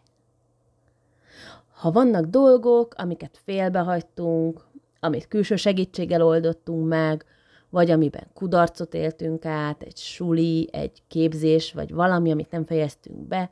Ha 1.75 1.91
vannak 1.91 2.25
dolgok, 2.25 2.95
amiket 2.97 3.41
félbehagytunk, 3.45 4.65
amit 5.01 5.29
külső 5.29 5.57
segítséggel 5.57 6.23
oldottunk 6.23 6.89
meg, 6.89 7.25
vagy 7.71 7.91
amiben 7.91 8.27
kudarcot 8.35 8.95
éltünk 8.95 9.45
át, 9.45 9.83
egy 9.83 9.97
suli, 9.97 10.69
egy 10.73 11.03
képzés, 11.09 11.73
vagy 11.73 11.93
valami, 11.93 12.31
amit 12.31 12.51
nem 12.51 12.65
fejeztünk 12.65 13.19
be, 13.19 13.51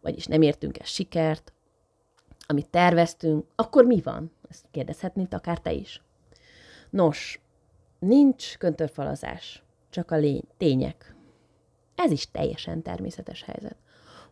vagyis 0.00 0.26
nem 0.26 0.42
értünk 0.42 0.78
el 0.78 0.86
sikert, 0.86 1.52
amit 2.46 2.68
terveztünk, 2.68 3.46
akkor 3.54 3.84
mi 3.84 4.00
van 4.00 4.32
ezt 4.48 4.64
kérdezhetnéd 4.70 5.34
akár 5.34 5.60
te 5.60 5.72
is. 5.72 6.02
Nos, 6.90 7.40
nincs 8.02 8.58
köntörfalazás, 8.58 9.62
csak 9.90 10.10
a 10.10 10.16
lény, 10.16 10.44
tények. 10.56 11.14
Ez 11.94 12.10
is 12.10 12.30
teljesen 12.30 12.82
természetes 12.82 13.42
helyzet. 13.42 13.76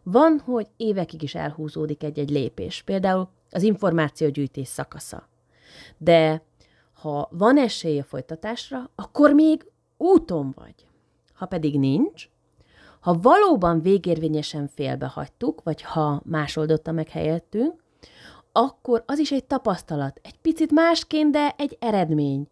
Van, 0.02 0.38
hogy 0.38 0.66
évekig 0.76 1.22
is 1.22 1.34
elhúzódik 1.34 2.02
egy-egy 2.02 2.30
lépés, 2.30 2.82
például 2.82 3.28
az 3.50 3.62
információgyűjtés 3.62 4.68
szakasza. 4.68 5.28
De 5.98 6.42
ha 6.92 7.28
van 7.30 7.58
esély 7.58 7.98
a 7.98 8.04
folytatásra, 8.04 8.90
akkor 8.94 9.32
még 9.32 9.70
úton 9.96 10.52
vagy. 10.56 10.86
Ha 11.34 11.46
pedig 11.46 11.78
nincs, 11.78 12.28
ha 13.00 13.18
valóban 13.22 13.80
végérvényesen 13.80 14.68
félbehagytuk, 14.68 15.62
vagy 15.62 15.82
ha 15.82 16.22
más 16.24 16.56
oldotta 16.56 16.92
meg 16.92 17.08
helyettünk, 17.08 17.82
akkor 18.52 19.02
az 19.06 19.18
is 19.18 19.32
egy 19.32 19.44
tapasztalat. 19.44 20.20
Egy 20.22 20.38
picit 20.38 20.70
másként, 20.70 21.32
de 21.32 21.54
egy 21.58 21.76
eredmény. 21.80 22.48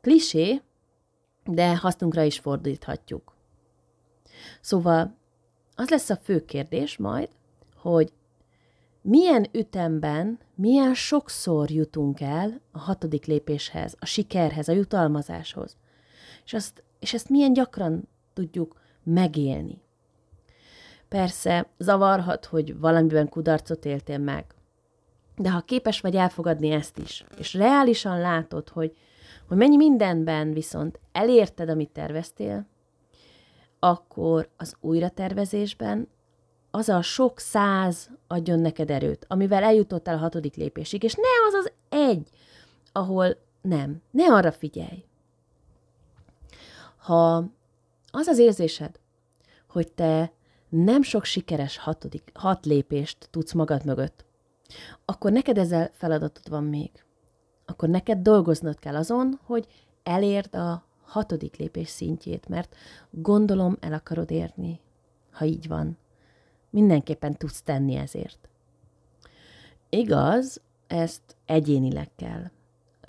Klisé, 0.00 0.62
de 1.44 1.76
hasznunkra 1.76 2.22
is 2.22 2.38
fordíthatjuk. 2.38 3.36
Szóval 4.60 5.16
az 5.74 5.88
lesz 5.88 6.10
a 6.10 6.16
fő 6.16 6.44
kérdés 6.44 6.96
majd, 6.96 7.28
hogy 7.76 8.12
milyen 9.00 9.46
ütemben, 9.52 10.38
milyen 10.54 10.94
sokszor 10.94 11.70
jutunk 11.70 12.20
el 12.20 12.60
a 12.70 12.78
hatodik 12.78 13.24
lépéshez, 13.26 13.96
a 13.98 14.06
sikerhez, 14.06 14.68
a 14.68 14.72
jutalmazáshoz. 14.72 15.76
És, 16.44 16.52
azt, 16.52 16.82
és 16.98 17.14
ezt 17.14 17.28
milyen 17.28 17.52
gyakran 17.52 18.08
tudjuk 18.32 18.80
megélni. 19.02 19.80
Persze 21.08 21.66
zavarhat, 21.78 22.44
hogy 22.44 22.78
valamiben 22.78 23.28
kudarcot 23.28 23.84
éltél 23.84 24.18
meg, 24.18 24.44
de 25.36 25.50
ha 25.50 25.60
képes 25.60 26.00
vagy 26.00 26.16
elfogadni 26.16 26.70
ezt 26.70 26.98
is, 26.98 27.24
és 27.38 27.54
reálisan 27.54 28.20
látod, 28.20 28.68
hogy, 28.68 28.96
hogy 29.48 29.56
mennyi 29.56 29.76
mindenben 29.76 30.52
viszont 30.52 30.98
elérted, 31.12 31.68
amit 31.68 31.90
terveztél, 31.90 32.66
akkor 33.78 34.48
az 34.56 34.76
újratervezésben 34.80 36.08
az 36.70 36.88
a 36.88 37.02
sok 37.02 37.38
száz 37.38 38.10
adjon 38.26 38.58
neked 38.58 38.90
erőt, 38.90 39.24
amivel 39.28 39.62
eljutottál 39.62 40.14
a 40.14 40.18
hatodik 40.18 40.54
lépésig, 40.54 41.02
és 41.02 41.14
ne 41.14 41.46
az 41.48 41.54
az 41.54 41.72
egy, 41.88 42.28
ahol 42.92 43.36
nem. 43.60 44.02
Ne 44.10 44.24
arra 44.24 44.52
figyelj. 44.52 45.04
Ha 46.98 47.44
az 48.10 48.26
az 48.26 48.38
érzésed, 48.38 49.00
hogy 49.68 49.92
te 49.92 50.32
nem 50.68 51.02
sok 51.02 51.24
sikeres 51.24 51.78
hatodik, 51.78 52.30
hat 52.34 52.66
lépést 52.66 53.28
tudsz 53.30 53.52
magad 53.52 53.84
mögött, 53.84 54.24
akkor 55.04 55.32
neked 55.32 55.58
ezzel 55.58 55.90
feladatod 55.92 56.48
van 56.48 56.64
még. 56.64 56.90
Akkor 57.68 57.88
neked 57.88 58.18
dolgoznod 58.18 58.78
kell 58.78 58.96
azon, 58.96 59.38
hogy 59.42 59.66
elérd 60.02 60.54
a 60.54 60.84
hatodik 61.04 61.56
lépés 61.56 61.88
szintjét, 61.88 62.48
mert 62.48 62.76
gondolom 63.10 63.76
el 63.80 63.92
akarod 63.92 64.30
érni, 64.30 64.80
ha 65.30 65.44
így 65.44 65.68
van. 65.68 65.98
Mindenképpen 66.70 67.36
tudsz 67.36 67.62
tenni 67.62 67.94
ezért. 67.94 68.48
Igaz, 69.88 70.60
ezt 70.86 71.36
egyénileg 71.44 72.10
kell 72.16 72.50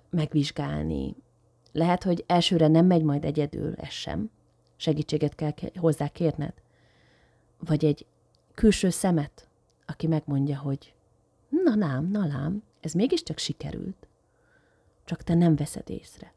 megvizsgálni. 0.09 1.15
Lehet, 1.71 2.03
hogy 2.03 2.23
elsőre 2.27 2.67
nem 2.67 2.85
megy 2.85 3.03
majd 3.03 3.25
egyedül, 3.25 3.73
ez 3.75 3.89
sem. 3.89 4.29
Segítséget 4.75 5.35
kell 5.35 5.53
hozzá 5.75 6.07
kérned. 6.07 6.53
Vagy 7.59 7.85
egy 7.85 8.05
külső 8.53 8.89
szemet, 8.89 9.47
aki 9.85 10.07
megmondja, 10.07 10.59
hogy 10.59 10.93
na 11.49 11.75
lám, 11.75 12.11
na 12.11 12.25
lám, 12.25 12.63
ez 12.79 12.93
mégiscsak 12.93 13.37
sikerült. 13.37 14.08
Csak 15.09 15.23
te 15.23 15.33
nem 15.33 15.55
veszed 15.55 15.89
észre 15.89 16.33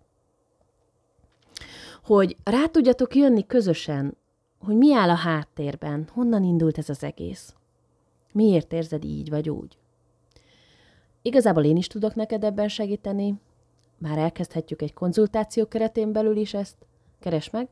hogy 2.03 2.37
rá 2.45 2.67
tudjatok 2.67 3.15
jönni 3.15 3.47
közösen, 3.47 4.17
hogy 4.59 4.77
mi 4.77 4.95
áll 4.95 5.11
a 5.11 5.15
háttérben, 5.15 6.09
honnan 6.13 6.45
indult 6.45 6.79
ez 6.79 6.89
az 6.89 7.03
egész. 7.03 7.55
Miért 8.33 8.73
érzed 8.73 9.05
így 9.05 9.31
vagy 9.31 9.51
úgy? 9.51 9.79
Igazából 11.23 11.65
én 11.65 11.77
is 11.77 11.87
tudok 11.87 12.15
neked 12.15 12.45
ebben 12.45 12.69
segíteni, 12.69 13.35
már 13.99 14.19
elkezdhetjük 14.19 14.83
egy 14.83 14.93
konzultáció 14.93 15.67
keretén 15.67 16.13
belül 16.13 16.37
is 16.37 16.55
ezt, 16.55 16.77
keres 17.21 17.51
meg, 17.51 17.69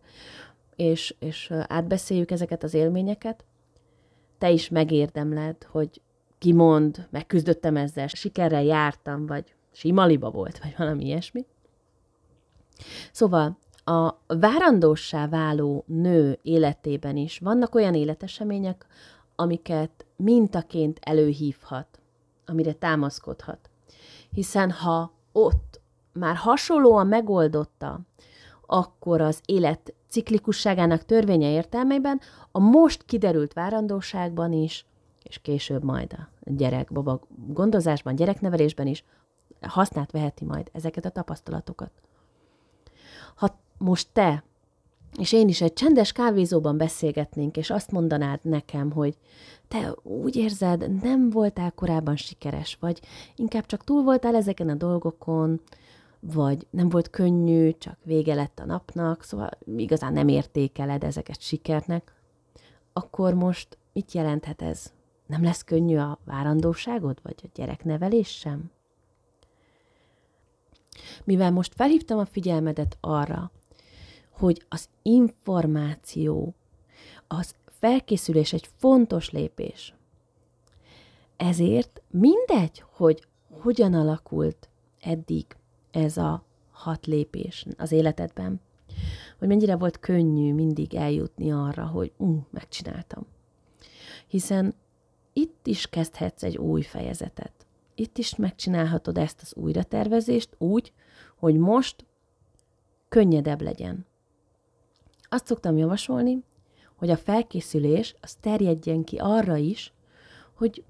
és, 0.76 1.14
és 1.18 1.52
átbeszéljük 1.66 2.30
ezeket 2.30 2.62
az 2.62 2.74
élményeket. 2.74 3.44
Te 4.38 4.50
is 4.50 4.68
megérdemled, 4.68 5.62
hogy 5.62 6.00
kimond, 6.38 7.06
megküzdöttem 7.10 7.76
ezzel, 7.76 8.06
sikerrel 8.06 8.64
jártam, 8.64 9.26
vagy 9.26 9.54
simaliba 9.72 10.30
volt, 10.30 10.58
vagy 10.58 10.74
valami 10.78 11.04
ilyesmi. 11.04 11.46
Szóval 13.12 13.58
a 13.84 14.14
várandósá 14.26 15.28
váló 15.28 15.84
nő 15.86 16.38
életében 16.42 17.16
is 17.16 17.38
vannak 17.38 17.74
olyan 17.74 17.94
életesemények, 17.94 18.86
amiket 19.34 20.06
mintaként 20.16 20.98
előhívhat, 21.02 22.00
amire 22.46 22.72
támaszkodhat. 22.72 23.70
Hiszen 24.30 24.70
ha 24.70 25.12
ott 25.32 25.80
már 26.12 26.36
hasonlóan 26.36 27.06
megoldotta, 27.06 28.00
akkor 28.66 29.20
az 29.20 29.40
élet 29.46 29.94
ciklikusságának 30.08 31.04
törvénye 31.04 31.50
értelmében 31.50 32.20
a 32.50 32.58
most 32.58 33.02
kiderült 33.02 33.52
várandóságban 33.52 34.52
is, 34.52 34.86
és 35.22 35.38
később 35.38 35.84
majd 35.84 36.12
a 36.12 36.28
gyerek, 36.44 36.92
baba 36.92 37.20
gondozásban, 37.46 38.14
gyereknevelésben 38.14 38.86
is 38.86 39.04
használt 39.68 40.10
veheti 40.10 40.44
majd 40.44 40.70
ezeket 40.72 41.04
a 41.04 41.10
tapasztalatokat. 41.10 41.90
Ha 43.34 43.58
most 43.78 44.08
te 44.12 44.44
és 45.18 45.32
én 45.32 45.48
is 45.48 45.60
egy 45.60 45.72
csendes 45.72 46.12
kávézóban 46.12 46.76
beszélgetnénk, 46.76 47.56
és 47.56 47.70
azt 47.70 47.90
mondanád 47.90 48.40
nekem, 48.42 48.90
hogy 48.90 49.16
te 49.68 49.94
úgy 50.02 50.36
érzed, 50.36 51.02
nem 51.02 51.30
voltál 51.30 51.72
korábban 51.72 52.16
sikeres, 52.16 52.76
vagy 52.80 53.00
inkább 53.36 53.66
csak 53.66 53.84
túl 53.84 54.02
voltál 54.02 54.34
ezeken 54.34 54.68
a 54.68 54.74
dolgokon, 54.74 55.60
vagy 56.20 56.66
nem 56.70 56.88
volt 56.88 57.10
könnyű, 57.10 57.72
csak 57.78 57.96
vége 58.04 58.34
lett 58.34 58.58
a 58.58 58.64
napnak, 58.64 59.22
szóval 59.22 59.50
igazán 59.76 60.12
nem 60.12 60.28
értékeled 60.28 61.04
ezeket 61.04 61.40
sikernek, 61.40 62.14
akkor 62.92 63.34
most 63.34 63.78
mit 63.92 64.12
jelenthet 64.12 64.62
ez? 64.62 64.92
Nem 65.26 65.42
lesz 65.42 65.64
könnyű 65.64 65.96
a 65.96 66.18
várandóságod, 66.24 67.18
vagy 67.22 67.34
a 67.42 67.46
gyereknevelés 67.54 68.28
sem? 68.28 68.70
Mivel 71.24 71.50
most 71.50 71.74
felhívtam 71.74 72.18
a 72.18 72.24
figyelmedet 72.24 72.96
arra, 73.00 73.50
hogy 74.30 74.64
az 74.68 74.88
információ, 75.02 76.54
az 77.26 77.54
felkészülés 77.66 78.52
egy 78.52 78.68
fontos 78.76 79.30
lépés. 79.30 79.94
Ezért 81.36 82.02
mindegy, 82.10 82.84
hogy 82.90 83.26
hogyan 83.50 83.94
alakult 83.94 84.68
eddig 85.00 85.46
ez 85.90 86.16
a 86.16 86.44
hat 86.70 87.06
lépés 87.06 87.66
az 87.78 87.92
életedben, 87.92 88.60
hogy 89.38 89.48
mennyire 89.48 89.76
volt 89.76 89.98
könnyű 89.98 90.54
mindig 90.54 90.94
eljutni 90.94 91.52
arra, 91.52 91.86
hogy 91.86 92.12
uh, 92.16 92.36
megcsináltam. 92.50 93.26
Hiszen 94.26 94.74
itt 95.32 95.66
is 95.66 95.86
kezdhetsz 95.86 96.42
egy 96.42 96.56
új 96.56 96.82
fejezetet. 96.82 97.59
Itt 98.00 98.18
is 98.18 98.36
megcsinálhatod 98.36 99.18
ezt 99.18 99.40
az 99.42 99.54
újratervezést 99.54 100.54
úgy, 100.58 100.92
hogy 101.36 101.56
most 101.56 102.06
könnyedebb 103.08 103.60
legyen. 103.60 104.06
Azt 105.28 105.46
szoktam 105.46 105.76
javasolni, 105.76 106.42
hogy 106.96 107.10
a 107.10 107.16
felkészülés 107.16 108.14
az 108.20 108.34
terjedjen 108.34 109.04
ki 109.04 109.16
arra 109.16 109.56
is, 109.56 109.92
hogy 110.54 110.84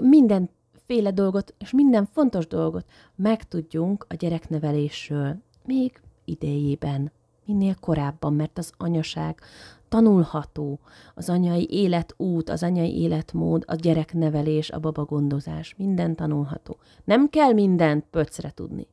mindenféle 0.00 1.10
dolgot 1.10 1.54
és 1.58 1.70
minden 1.70 2.06
fontos 2.06 2.46
dolgot 2.46 2.90
megtudjunk 3.14 4.06
a 4.08 4.14
gyereknevelésről, 4.14 5.36
még 5.64 6.00
idejében, 6.24 7.12
minél 7.44 7.74
korábban, 7.74 8.34
mert 8.34 8.58
az 8.58 8.72
anyaság 8.76 9.40
tanulható, 9.94 10.80
az 11.14 11.28
anyai 11.28 11.66
életút, 11.70 12.50
az 12.50 12.62
anyai 12.62 13.00
életmód, 13.00 13.64
a 13.66 13.74
gyereknevelés, 13.74 14.70
a 14.70 14.80
babagondozás, 14.80 15.74
minden 15.76 16.14
tanulható. 16.14 16.78
Nem 17.04 17.28
kell 17.28 17.52
mindent 17.52 18.04
pöcre 18.10 18.50
tudni. 18.50 18.86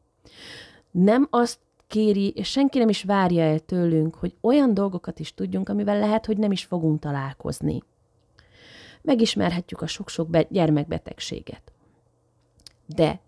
Nem 0.92 1.28
azt 1.30 1.60
kéri, 1.88 2.30
és 2.30 2.50
senki 2.50 2.78
nem 2.78 2.90
is 2.90 3.04
várja 3.04 3.44
el 3.44 3.60
tőlünk, 3.60 4.16
hogy 4.16 4.36
olyan 4.42 4.74
dolgokat 4.74 5.20
is 5.20 5.34
tudjunk, 5.34 5.70
amivel 5.70 6.00
lehet, 6.00 6.26
hogy 6.26 6.38
nem 6.38 6.52
is 6.52 6.64
fogunk 6.64 7.00
találkozni. 7.00 7.84
Megismerhetjük 9.02 9.82
a 9.82 9.88
sok-sok 9.88 10.38
gyermekbetegséget. 10.50 11.72
De 12.86 13.20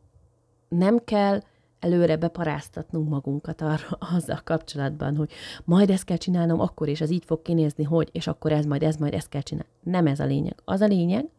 nem 0.67 1.03
kell 1.03 1.41
előre 1.83 2.17
beparáztatnunk 2.17 3.09
magunkat 3.09 3.61
arra, 3.61 3.97
azzal 4.15 4.41
kapcsolatban, 4.43 5.15
hogy 5.15 5.31
majd 5.63 5.89
ezt 5.89 6.03
kell 6.03 6.17
csinálnom 6.17 6.59
akkor, 6.59 6.87
és 6.87 7.01
az 7.01 7.11
így 7.11 7.25
fog 7.25 7.41
kinézni, 7.41 7.83
hogy, 7.83 8.09
és 8.11 8.27
akkor 8.27 8.51
ez 8.51 8.65
majd, 8.65 8.83
ez 8.83 8.95
majd, 8.95 9.13
ezt 9.13 9.29
kell 9.29 9.41
csinálni. 9.41 9.69
Nem 9.83 10.07
ez 10.07 10.19
a 10.19 10.25
lényeg. 10.25 10.55
Az 10.65 10.81
a 10.81 10.85
lényeg, 10.85 11.29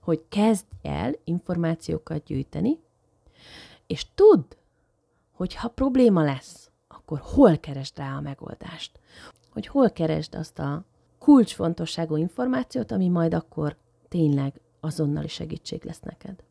hogy 0.00 0.24
kezdj 0.28 0.66
el 0.82 1.12
információkat 1.24 2.24
gyűjteni, 2.24 2.78
És 3.86 4.06
tudd, 4.14 4.42
hogy 5.32 5.54
ha 5.54 5.68
probléma 5.68 6.22
lesz, 6.24 6.70
akkor 6.88 7.20
hol 7.22 7.58
keresd 7.58 7.98
rá 7.98 8.16
a 8.16 8.20
megoldást. 8.20 9.00
Hogy 9.50 9.66
hol 9.66 9.90
keresd 9.90 10.34
azt 10.34 10.58
a 10.58 10.84
kulcsfontosságú 11.18 12.16
információt, 12.16 12.92
ami 12.92 13.08
majd 13.08 13.34
akkor 13.34 13.76
tényleg 14.08 14.60
azonnali 14.80 15.28
segítség 15.28 15.84
lesz 15.84 16.00
neked. 16.00 16.44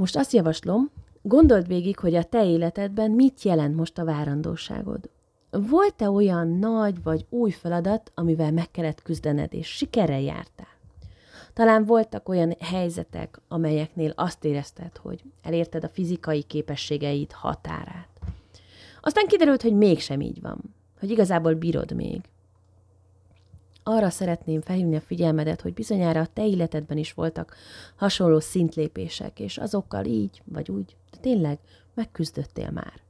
Most 0.00 0.16
azt 0.16 0.32
javaslom, 0.32 0.90
gondold 1.22 1.66
végig, 1.66 1.98
hogy 1.98 2.14
a 2.14 2.22
te 2.22 2.44
életedben 2.44 3.10
mit 3.10 3.42
jelent 3.42 3.76
most 3.76 3.98
a 3.98 4.04
várandóságod. 4.04 5.10
Volt-e 5.50 6.10
olyan 6.10 6.48
nagy 6.48 7.02
vagy 7.02 7.26
új 7.28 7.50
feladat, 7.50 8.12
amivel 8.14 8.52
meg 8.52 8.70
kellett 8.70 9.02
küzdened, 9.02 9.54
és 9.54 9.66
sikerrel 9.66 10.20
jártál? 10.20 10.78
Talán 11.54 11.84
voltak 11.84 12.28
olyan 12.28 12.54
helyzetek, 12.60 13.40
amelyeknél 13.48 14.12
azt 14.16 14.44
érezted, 14.44 14.96
hogy 14.96 15.22
elérted 15.42 15.84
a 15.84 15.88
fizikai 15.88 16.42
képességeid 16.42 17.32
határát. 17.32 18.08
Aztán 19.00 19.26
kiderült, 19.26 19.62
hogy 19.62 19.74
mégsem 19.74 20.20
így 20.20 20.40
van, 20.40 20.74
hogy 21.00 21.10
igazából 21.10 21.54
bírod 21.54 21.94
még. 21.94 22.20
Arra 23.92 24.10
szeretném 24.10 24.60
felhívni 24.60 24.96
a 24.96 25.00
figyelmedet, 25.00 25.60
hogy 25.60 25.74
bizonyára 25.74 26.20
a 26.20 26.26
te 26.26 26.46
életedben 26.46 26.96
is 26.96 27.12
voltak 27.12 27.54
hasonló 27.96 28.40
szintlépések, 28.40 29.40
és 29.40 29.58
azokkal 29.58 30.04
így 30.04 30.42
vagy 30.44 30.70
úgy, 30.70 30.96
de 31.10 31.18
tényleg 31.20 31.58
megküzdöttél 31.94 32.70
már. 32.70 33.00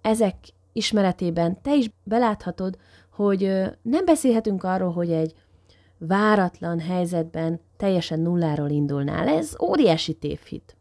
Ezek 0.00 0.36
ismeretében 0.72 1.62
te 1.62 1.74
is 1.74 1.90
beláthatod, 2.02 2.78
hogy 3.10 3.40
nem 3.82 4.04
beszélhetünk 4.04 4.64
arról, 4.64 4.92
hogy 4.92 5.12
egy 5.12 5.34
váratlan 5.98 6.80
helyzetben 6.80 7.60
teljesen 7.76 8.20
nulláról 8.20 8.70
indulnál. 8.70 9.28
Ez 9.28 9.56
óriási 9.62 10.14
tévhit. 10.14 10.76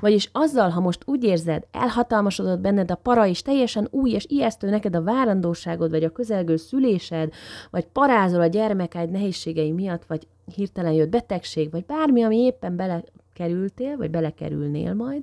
Vagyis 0.00 0.28
azzal, 0.32 0.70
ha 0.70 0.80
most 0.80 1.02
úgy 1.04 1.24
érzed, 1.24 1.66
elhatalmasodott 1.72 2.60
benned 2.60 2.90
a 2.90 2.94
para, 2.94 3.26
és 3.26 3.42
teljesen 3.42 3.88
új 3.90 4.10
és 4.10 4.26
ijesztő 4.28 4.68
neked 4.68 4.96
a 4.96 5.02
várandóságod, 5.02 5.90
vagy 5.90 6.04
a 6.04 6.12
közelgő 6.12 6.56
szülésed, 6.56 7.32
vagy 7.70 7.86
parázol 7.86 8.40
a 8.40 8.46
gyermekáid 8.46 9.10
nehézségei 9.10 9.72
miatt, 9.72 10.04
vagy 10.06 10.26
hirtelen 10.54 10.92
jött 10.92 11.08
betegség, 11.08 11.70
vagy 11.70 11.84
bármi, 11.84 12.22
ami 12.22 12.36
éppen 12.36 12.76
belekerültél, 12.76 13.96
vagy 13.96 14.10
belekerülnél 14.10 14.94
majd, 14.94 15.22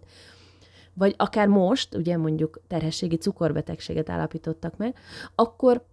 vagy 0.93 1.15
akár 1.17 1.47
most, 1.47 1.95
ugye 1.95 2.17
mondjuk 2.17 2.59
terhességi 2.67 3.15
cukorbetegséget 3.15 4.09
állapítottak 4.09 4.77
meg, 4.77 4.95
akkor 5.35 5.85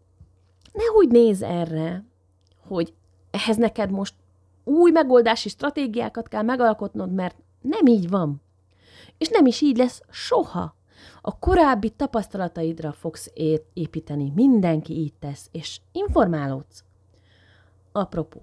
ne 0.72 0.84
úgy 0.96 1.08
néz 1.08 1.42
erre, 1.42 2.04
hogy 2.66 2.92
ehhez 3.30 3.56
neked 3.56 3.90
most 3.90 4.14
új 4.64 4.90
megoldási 4.90 5.48
stratégiákat 5.48 6.28
kell 6.28 6.42
megalkotnod, 6.42 7.12
mert 7.12 7.36
nem 7.60 7.86
így 7.86 8.08
van. 8.08 8.40
És 9.22 9.28
nem 9.28 9.46
is 9.46 9.60
így 9.60 9.76
lesz 9.76 10.02
soha. 10.10 10.76
A 11.20 11.38
korábbi 11.38 11.90
tapasztalataidra 11.90 12.92
fogsz 12.92 13.30
építeni. 13.72 14.32
Mindenki 14.34 14.92
így 14.92 15.12
tesz, 15.18 15.48
és 15.52 15.80
informálódsz. 15.92 16.84
Apropó, 17.92 18.40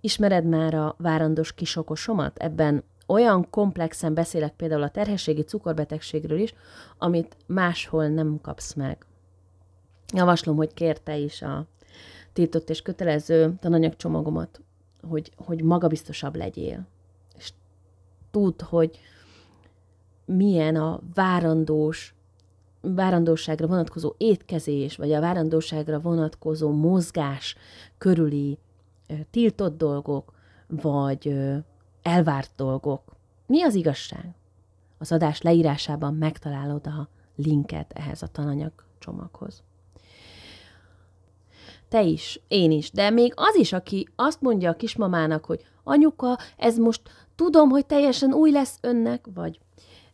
ismered 0.00 0.44
már 0.44 0.74
a 0.74 0.94
várandos 0.98 1.54
kisokosomat? 1.54 2.38
Ebben 2.38 2.84
olyan 3.06 3.50
komplexen 3.50 4.14
beszélek 4.14 4.52
például 4.52 4.82
a 4.82 4.90
terhességi 4.90 5.42
cukorbetegségről 5.42 6.38
is, 6.38 6.54
amit 6.98 7.36
máshol 7.46 8.08
nem 8.08 8.38
kapsz 8.42 8.74
meg. 8.74 9.06
Javaslom, 10.14 10.56
hogy 10.56 10.74
kérte 10.74 11.16
is 11.16 11.42
a 11.42 11.66
tiltott 12.32 12.70
és 12.70 12.82
kötelező 12.82 13.54
tananyagcsomagomat, 13.60 14.60
hogy, 15.08 15.32
hogy 15.36 15.62
magabiztosabb 15.62 16.36
legyél. 16.36 16.86
És 17.36 17.52
tudd, 18.30 18.64
hogy 18.64 19.00
milyen 20.24 20.76
a 20.76 21.00
várandós, 21.14 22.14
várandóságra 22.80 23.66
vonatkozó 23.66 24.14
étkezés, 24.16 24.96
vagy 24.96 25.12
a 25.12 25.20
várandóságra 25.20 26.00
vonatkozó 26.00 26.70
mozgás 26.70 27.56
körüli 27.98 28.58
tiltott 29.30 29.76
dolgok, 29.76 30.32
vagy 30.66 31.36
elvárt 32.02 32.50
dolgok. 32.56 33.02
Mi 33.46 33.62
az 33.62 33.74
igazság? 33.74 34.34
Az 34.98 35.12
adás 35.12 35.42
leírásában 35.42 36.14
megtalálod 36.14 36.86
a 36.86 37.08
linket 37.36 37.92
ehhez 37.92 38.22
a 38.22 38.26
tananyag 38.26 38.72
csomaghoz. 38.98 39.62
Te 41.88 42.02
is, 42.02 42.40
én 42.48 42.70
is, 42.70 42.90
de 42.90 43.10
még 43.10 43.32
az 43.36 43.54
is, 43.56 43.72
aki 43.72 44.08
azt 44.16 44.40
mondja 44.40 44.70
a 44.70 44.76
kismamának, 44.76 45.44
hogy 45.44 45.64
anyuka, 45.84 46.38
ez 46.56 46.78
most 46.78 47.02
tudom, 47.34 47.68
hogy 47.68 47.86
teljesen 47.86 48.32
új 48.32 48.50
lesz 48.50 48.78
önnek, 48.80 49.26
vagy 49.34 49.60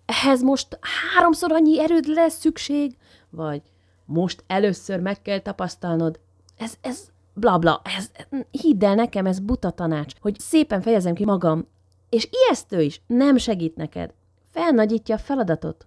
ehhez 0.07 0.43
most 0.43 0.79
háromszor 1.15 1.53
annyi 1.53 1.81
erőd 1.81 2.07
lesz 2.07 2.39
szükség, 2.39 2.97
vagy 3.31 3.63
most 4.05 4.45
először 4.47 5.01
meg 5.01 5.23
kell 5.23 5.39
tapasztalnod. 5.39 6.19
Ez, 6.57 6.75
ez 6.81 7.09
bla 7.35 7.59
bla, 7.59 7.83
ez, 7.97 8.11
hidd 8.51 8.85
el 8.85 8.95
nekem, 8.95 9.27
ez 9.27 9.39
buta 9.39 9.71
tanács, 9.71 10.13
hogy 10.21 10.39
szépen 10.39 10.81
fejezem 10.81 11.15
ki 11.15 11.25
magam, 11.25 11.67
és 12.09 12.29
ijesztő 12.31 12.83
is, 12.83 13.01
nem 13.07 13.37
segít 13.37 13.77
neked. 13.77 14.15
Felnagyítja 14.51 15.15
a 15.15 15.19
feladatot. 15.19 15.87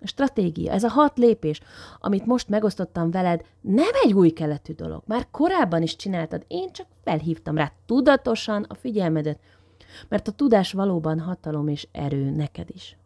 A 0.00 0.06
stratégia, 0.06 0.72
ez 0.72 0.84
a 0.84 0.88
hat 0.88 1.18
lépés, 1.18 1.60
amit 2.00 2.26
most 2.26 2.48
megosztottam 2.48 3.10
veled, 3.10 3.44
nem 3.60 3.90
egy 4.02 4.12
új 4.12 4.30
keletű 4.30 4.72
dolog. 4.72 5.02
Már 5.06 5.26
korábban 5.30 5.82
is 5.82 5.96
csináltad, 5.96 6.44
én 6.48 6.72
csak 6.72 6.86
felhívtam 7.04 7.56
rá 7.56 7.72
tudatosan 7.86 8.62
a 8.68 8.74
figyelmedet, 8.74 9.38
mert 10.08 10.28
a 10.28 10.32
tudás 10.32 10.72
valóban 10.72 11.20
hatalom 11.20 11.68
és 11.68 11.88
erő 11.92 12.30
neked 12.30 12.70
is. 12.70 12.96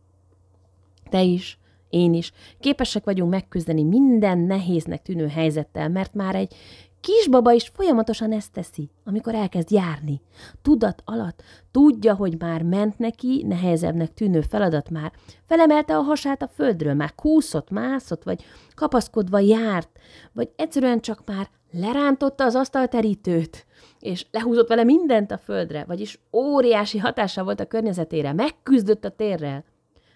Te 1.09 1.23
is, 1.23 1.59
én 1.89 2.15
is 2.15 2.33
képesek 2.61 3.05
vagyunk 3.05 3.31
megküzdeni 3.31 3.83
minden 3.83 4.39
nehéznek 4.39 5.03
tűnő 5.03 5.27
helyzettel, 5.27 5.89
mert 5.89 6.15
már 6.15 6.35
egy 6.35 6.55
kisbaba 7.01 7.53
is 7.53 7.71
folyamatosan 7.75 8.33
ezt 8.33 8.53
teszi, 8.53 8.91
amikor 9.05 9.35
elkezd 9.35 9.71
járni. 9.71 10.21
Tudat 10.63 11.03
alatt 11.05 11.43
tudja, 11.71 12.15
hogy 12.15 12.35
már 12.39 12.63
ment 12.63 12.99
neki, 12.99 13.45
nehezebbnek 13.47 14.15
tűnő 14.15 14.41
feladat 14.41 14.91
már. 14.91 15.13
Felemelte 15.47 15.97
a 15.97 16.01
hasát 16.01 16.43
a 16.43 16.49
földről, 16.49 16.95
már 16.95 17.15
kúszott, 17.15 17.71
mászott, 17.71 18.23
vagy 18.23 18.45
kapaszkodva 18.75 19.39
járt, 19.39 19.89
vagy 20.33 20.51
egyszerűen 20.57 21.01
csak 21.01 21.23
már 21.27 21.49
lerántotta 21.73 22.45
az 22.45 22.55
asztalterítőt, 22.55 23.67
és 24.01 24.27
lehúzott 24.31 24.69
vele 24.69 24.85
mindent 24.85 25.31
a 25.31 25.39
földre, 25.39 25.85
vagyis 25.87 26.21
óriási 26.33 26.99
hatása 26.99 27.45
volt 27.45 27.61
a 27.61 27.67
környezetére, 27.67 28.33
megküzdött 28.33 29.05
a 29.05 29.11
térrel. 29.11 29.65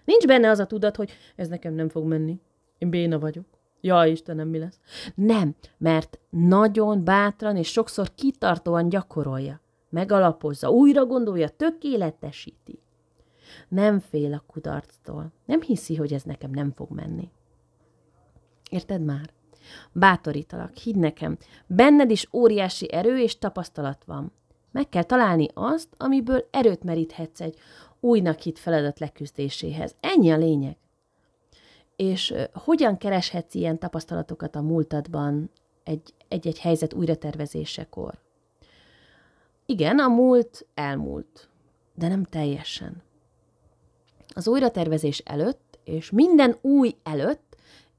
Nincs 0.04 0.26
benne 0.26 0.50
az 0.50 0.58
a 0.58 0.66
tudat, 0.66 0.96
hogy 0.96 1.10
ez 1.36 1.48
nekem 1.48 1.74
nem 1.74 1.88
fog 1.88 2.06
menni. 2.06 2.40
Én 2.78 2.90
béna 2.90 3.18
vagyok. 3.18 3.44
Ja, 3.80 4.04
Istenem, 4.06 4.48
mi 4.48 4.58
lesz? 4.58 4.80
Nem, 5.14 5.54
mert 5.78 6.18
nagyon 6.30 7.04
bátran 7.04 7.56
és 7.56 7.68
sokszor 7.68 8.14
kitartóan 8.14 8.88
gyakorolja. 8.88 9.60
Megalapozza, 9.88 10.70
újra 10.70 11.06
gondolja, 11.06 11.48
tökéletesíti. 11.48 12.78
Nem 13.68 13.98
fél 13.98 14.32
a 14.32 14.44
kudarctól. 14.46 15.32
Nem 15.44 15.60
hiszi, 15.60 15.96
hogy 15.96 16.12
ez 16.12 16.22
nekem 16.22 16.50
nem 16.50 16.72
fog 16.72 16.90
menni. 16.90 17.30
Érted 18.70 19.04
már? 19.04 19.30
Bátorítalak, 19.92 20.76
hidd 20.76 20.98
nekem, 20.98 21.36
benned 21.66 22.10
is 22.10 22.28
óriási 22.32 22.92
erő 22.92 23.18
és 23.18 23.38
tapasztalat 23.38 24.04
van. 24.04 24.32
Meg 24.70 24.88
kell 24.88 25.02
találni 25.02 25.48
azt, 25.54 25.88
amiből 25.96 26.48
erőt 26.50 26.82
meríthetsz 26.82 27.40
egy 27.40 27.58
újnak 28.04 28.38
hit 28.38 28.58
feladat 28.58 28.98
leküzdéséhez. 28.98 29.94
Ennyi 30.00 30.30
a 30.30 30.36
lényeg. 30.36 30.76
És 31.96 32.34
hogyan 32.52 32.96
kereshetsz 32.96 33.54
ilyen 33.54 33.78
tapasztalatokat 33.78 34.56
a 34.56 34.60
múltadban 34.60 35.50
egy-egy 36.28 36.58
helyzet 36.58 36.94
újratervezésekor? 36.94 38.18
Igen, 39.66 39.98
a 39.98 40.08
múlt 40.08 40.66
elmúlt, 40.74 41.48
de 41.94 42.08
nem 42.08 42.24
teljesen. 42.24 43.02
Az 44.34 44.48
újratervezés 44.48 45.18
előtt, 45.18 45.78
és 45.84 46.10
minden 46.10 46.56
új 46.60 46.96
előtt 47.02 47.51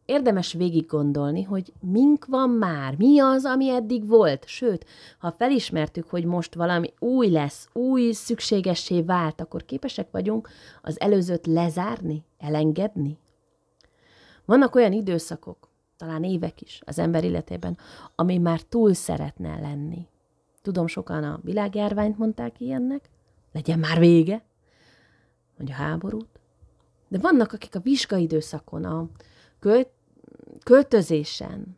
érdemes 0.06 0.54
végig 0.54 0.86
gondolni, 0.86 1.44
hogy 1.44 1.74
mink 1.80 2.26
van 2.26 2.50
már, 2.50 2.96
mi 2.98 3.20
az, 3.20 3.46
ami 3.46 3.70
eddig 3.70 4.08
volt. 4.08 4.48
Sőt, 4.48 4.86
ha 5.18 5.32
felismertük, 5.32 6.10
hogy 6.10 6.26
most 6.26 6.56
valami 6.56 6.94
új 7.00 7.30
lesz, 7.30 7.68
új 7.74 8.12
szükségessé 8.12 9.02
vált, 9.02 9.42
akkor 9.42 9.66
képesek 9.66 10.12
vagyunk 10.12 10.50
az 10.82 11.00
előzőt 11.00 11.46
lezárni, 11.46 12.24
elengedni. 12.38 13.18
Vannak 14.46 14.76
olyan 14.76 14.94
időszakok, 14.94 15.70
talán 15.98 16.24
évek 16.24 16.62
is 16.62 16.82
az 16.86 17.00
ember 17.00 17.24
életében, 17.24 17.78
ami 18.16 18.38
már 18.38 18.62
túl 18.62 18.94
szeretne 18.94 19.60
lenni. 19.60 20.08
Tudom, 20.62 20.88
sokan 20.88 21.24
a 21.24 21.40
világjárványt 21.44 22.18
mondták 22.18 22.60
ilyennek, 22.60 23.10
legyen 23.52 23.80
már 23.80 24.00
vége, 24.00 24.44
vagy 25.58 25.72
a 25.72 25.74
háborút. 25.74 26.40
De 27.08 27.18
vannak, 27.20 27.54
akik 27.54 27.76
a 27.76 27.80
vizsgaidőszakon, 27.80 28.86
a 28.86 29.08
költ, 29.64 29.90
költözésen 30.64 31.78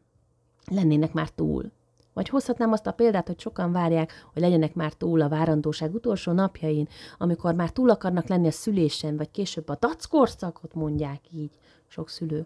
lennének 0.71 1.13
már 1.13 1.29
túl. 1.29 1.71
Vagy 2.13 2.29
hozhatnám 2.29 2.71
azt 2.71 2.87
a 2.87 2.91
példát, 2.91 3.27
hogy 3.27 3.39
sokan 3.39 3.71
várják, 3.71 4.27
hogy 4.33 4.41
legyenek 4.41 4.73
már 4.73 4.93
túl 4.93 5.21
a 5.21 5.29
várandóság 5.29 5.93
utolsó 5.93 6.31
napjain, 6.31 6.87
amikor 7.17 7.53
már 7.53 7.69
túl 7.69 7.89
akarnak 7.89 8.27
lenni 8.27 8.47
a 8.47 8.51
szülésen, 8.51 9.17
vagy 9.17 9.31
később 9.31 9.69
a 9.69 9.75
tackorszakot 9.75 10.73
mondják 10.73 11.21
így 11.31 11.51
sok 11.87 12.09
szülő. 12.09 12.45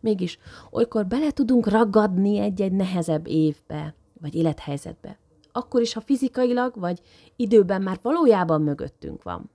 Mégis 0.00 0.38
olykor 0.70 1.06
bele 1.06 1.30
tudunk 1.30 1.68
ragadni 1.68 2.38
egy-egy 2.38 2.72
nehezebb 2.72 3.26
évbe, 3.26 3.94
vagy 4.20 4.34
élethelyzetbe. 4.34 5.18
Akkor 5.52 5.80
is, 5.80 5.92
ha 5.92 6.00
fizikailag, 6.00 6.78
vagy 6.78 7.00
időben 7.36 7.82
már 7.82 7.98
valójában 8.02 8.62
mögöttünk 8.62 9.22
van. 9.22 9.50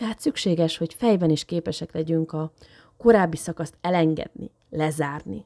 Tehát 0.00 0.20
szükséges, 0.20 0.76
hogy 0.76 0.94
fejben 0.94 1.30
is 1.30 1.44
képesek 1.44 1.92
legyünk 1.92 2.32
a 2.32 2.52
korábbi 3.00 3.36
szakaszt 3.36 3.78
elengedni, 3.80 4.50
lezárni. 4.70 5.44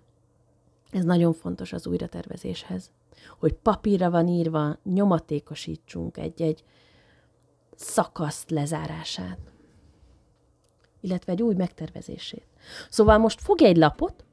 Ez 0.90 1.05
nagyon 1.05 1.33
fontos 1.33 1.73
az 1.73 1.87
újratervezéshez. 1.87 2.90
Hogy 3.38 3.55
papírra 3.55 4.11
van 4.11 4.29
írva, 4.29 4.79
nyomatékosítsunk 4.85 6.17
egy-egy 6.17 6.64
szakaszt 7.75 8.51
lezárását, 8.51 9.38
illetve 11.01 11.33
egy 11.33 11.43
új 11.43 11.55
megtervezését. 11.55 12.47
Szóval 12.90 13.19
most 13.19 13.40
fogj 13.40 13.64
egy 13.64 13.77
lapot, 13.77 14.25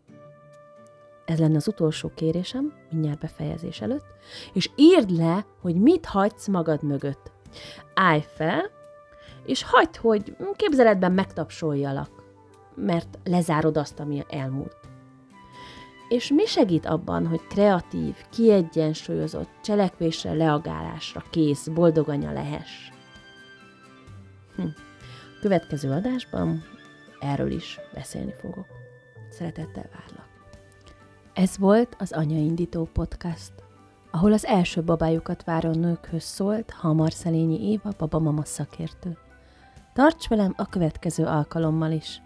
ez 1.26 1.40
lenne 1.40 1.56
az 1.56 1.68
utolsó 1.68 2.12
kérésem, 2.16 2.74
mindjárt 2.90 3.20
befejezés 3.20 3.82
előtt, 3.82 4.06
és 4.54 4.70
írd 4.76 5.10
le, 5.10 5.46
hogy 5.60 5.76
mit 5.76 6.06
hagysz 6.06 6.48
magad 6.48 6.84
mögött. 6.84 7.32
Állj 7.94 8.22
fel, 8.22 8.70
és 9.46 9.64
hagyd, 9.64 9.96
hogy 9.96 10.36
képzeletben 10.56 11.12
megtapsoljalak, 11.12 12.21
mert 12.76 13.20
lezárod 13.24 13.78
azt, 13.78 14.00
ami 14.00 14.24
elmúlt. 14.30 14.78
És 16.10 16.30
mi 16.30 16.46
segít 16.46 16.86
abban, 16.86 17.28
hogy 17.28 17.48
kreatív, 17.48 18.16
kiegyensúlyozott, 18.30 19.50
cselekvésre, 19.64 20.34
leagálásra 20.34 21.24
kész, 21.30 21.68
boldog 21.68 22.10
anya 22.10 22.32
lehess? 22.32 22.90
Hm. 24.56 24.64
Következő 25.42 25.92
adásban 25.92 26.64
erről 27.20 27.52
is 27.52 27.80
beszélni 27.94 28.34
fogok. 28.42 28.66
Szeretettel 29.30 29.90
várlak. 29.94 30.30
Ez 31.34 31.58
volt 31.58 31.96
az 32.00 32.12
Anyaindító 32.12 32.90
Podcast, 32.94 33.54
ahol 34.12 34.34
az 34.34 34.46
első 34.46 34.84
babájukat 34.84 35.44
váró 35.44 35.72
nőkhöz 35.72 36.24
szólt 36.24 36.72
Hamar 36.72 37.12
Szelényi 37.12 37.70
Éva 37.72 37.90
babamama 37.98 38.46
szakértő. 38.46 39.18
Tarts 39.94 40.28
velem 40.28 40.54
a 40.58 40.66
következő 40.66 41.26
alkalommal 41.26 41.92
is. 41.92 42.22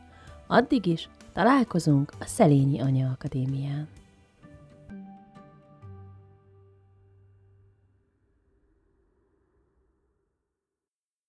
Addig 0.48 0.86
is 0.86 1.10
találkozunk 1.34 2.12
a 2.20 2.26
Szelényi 2.26 2.80
Anya 2.82 3.10
Akadémián. 3.10 3.88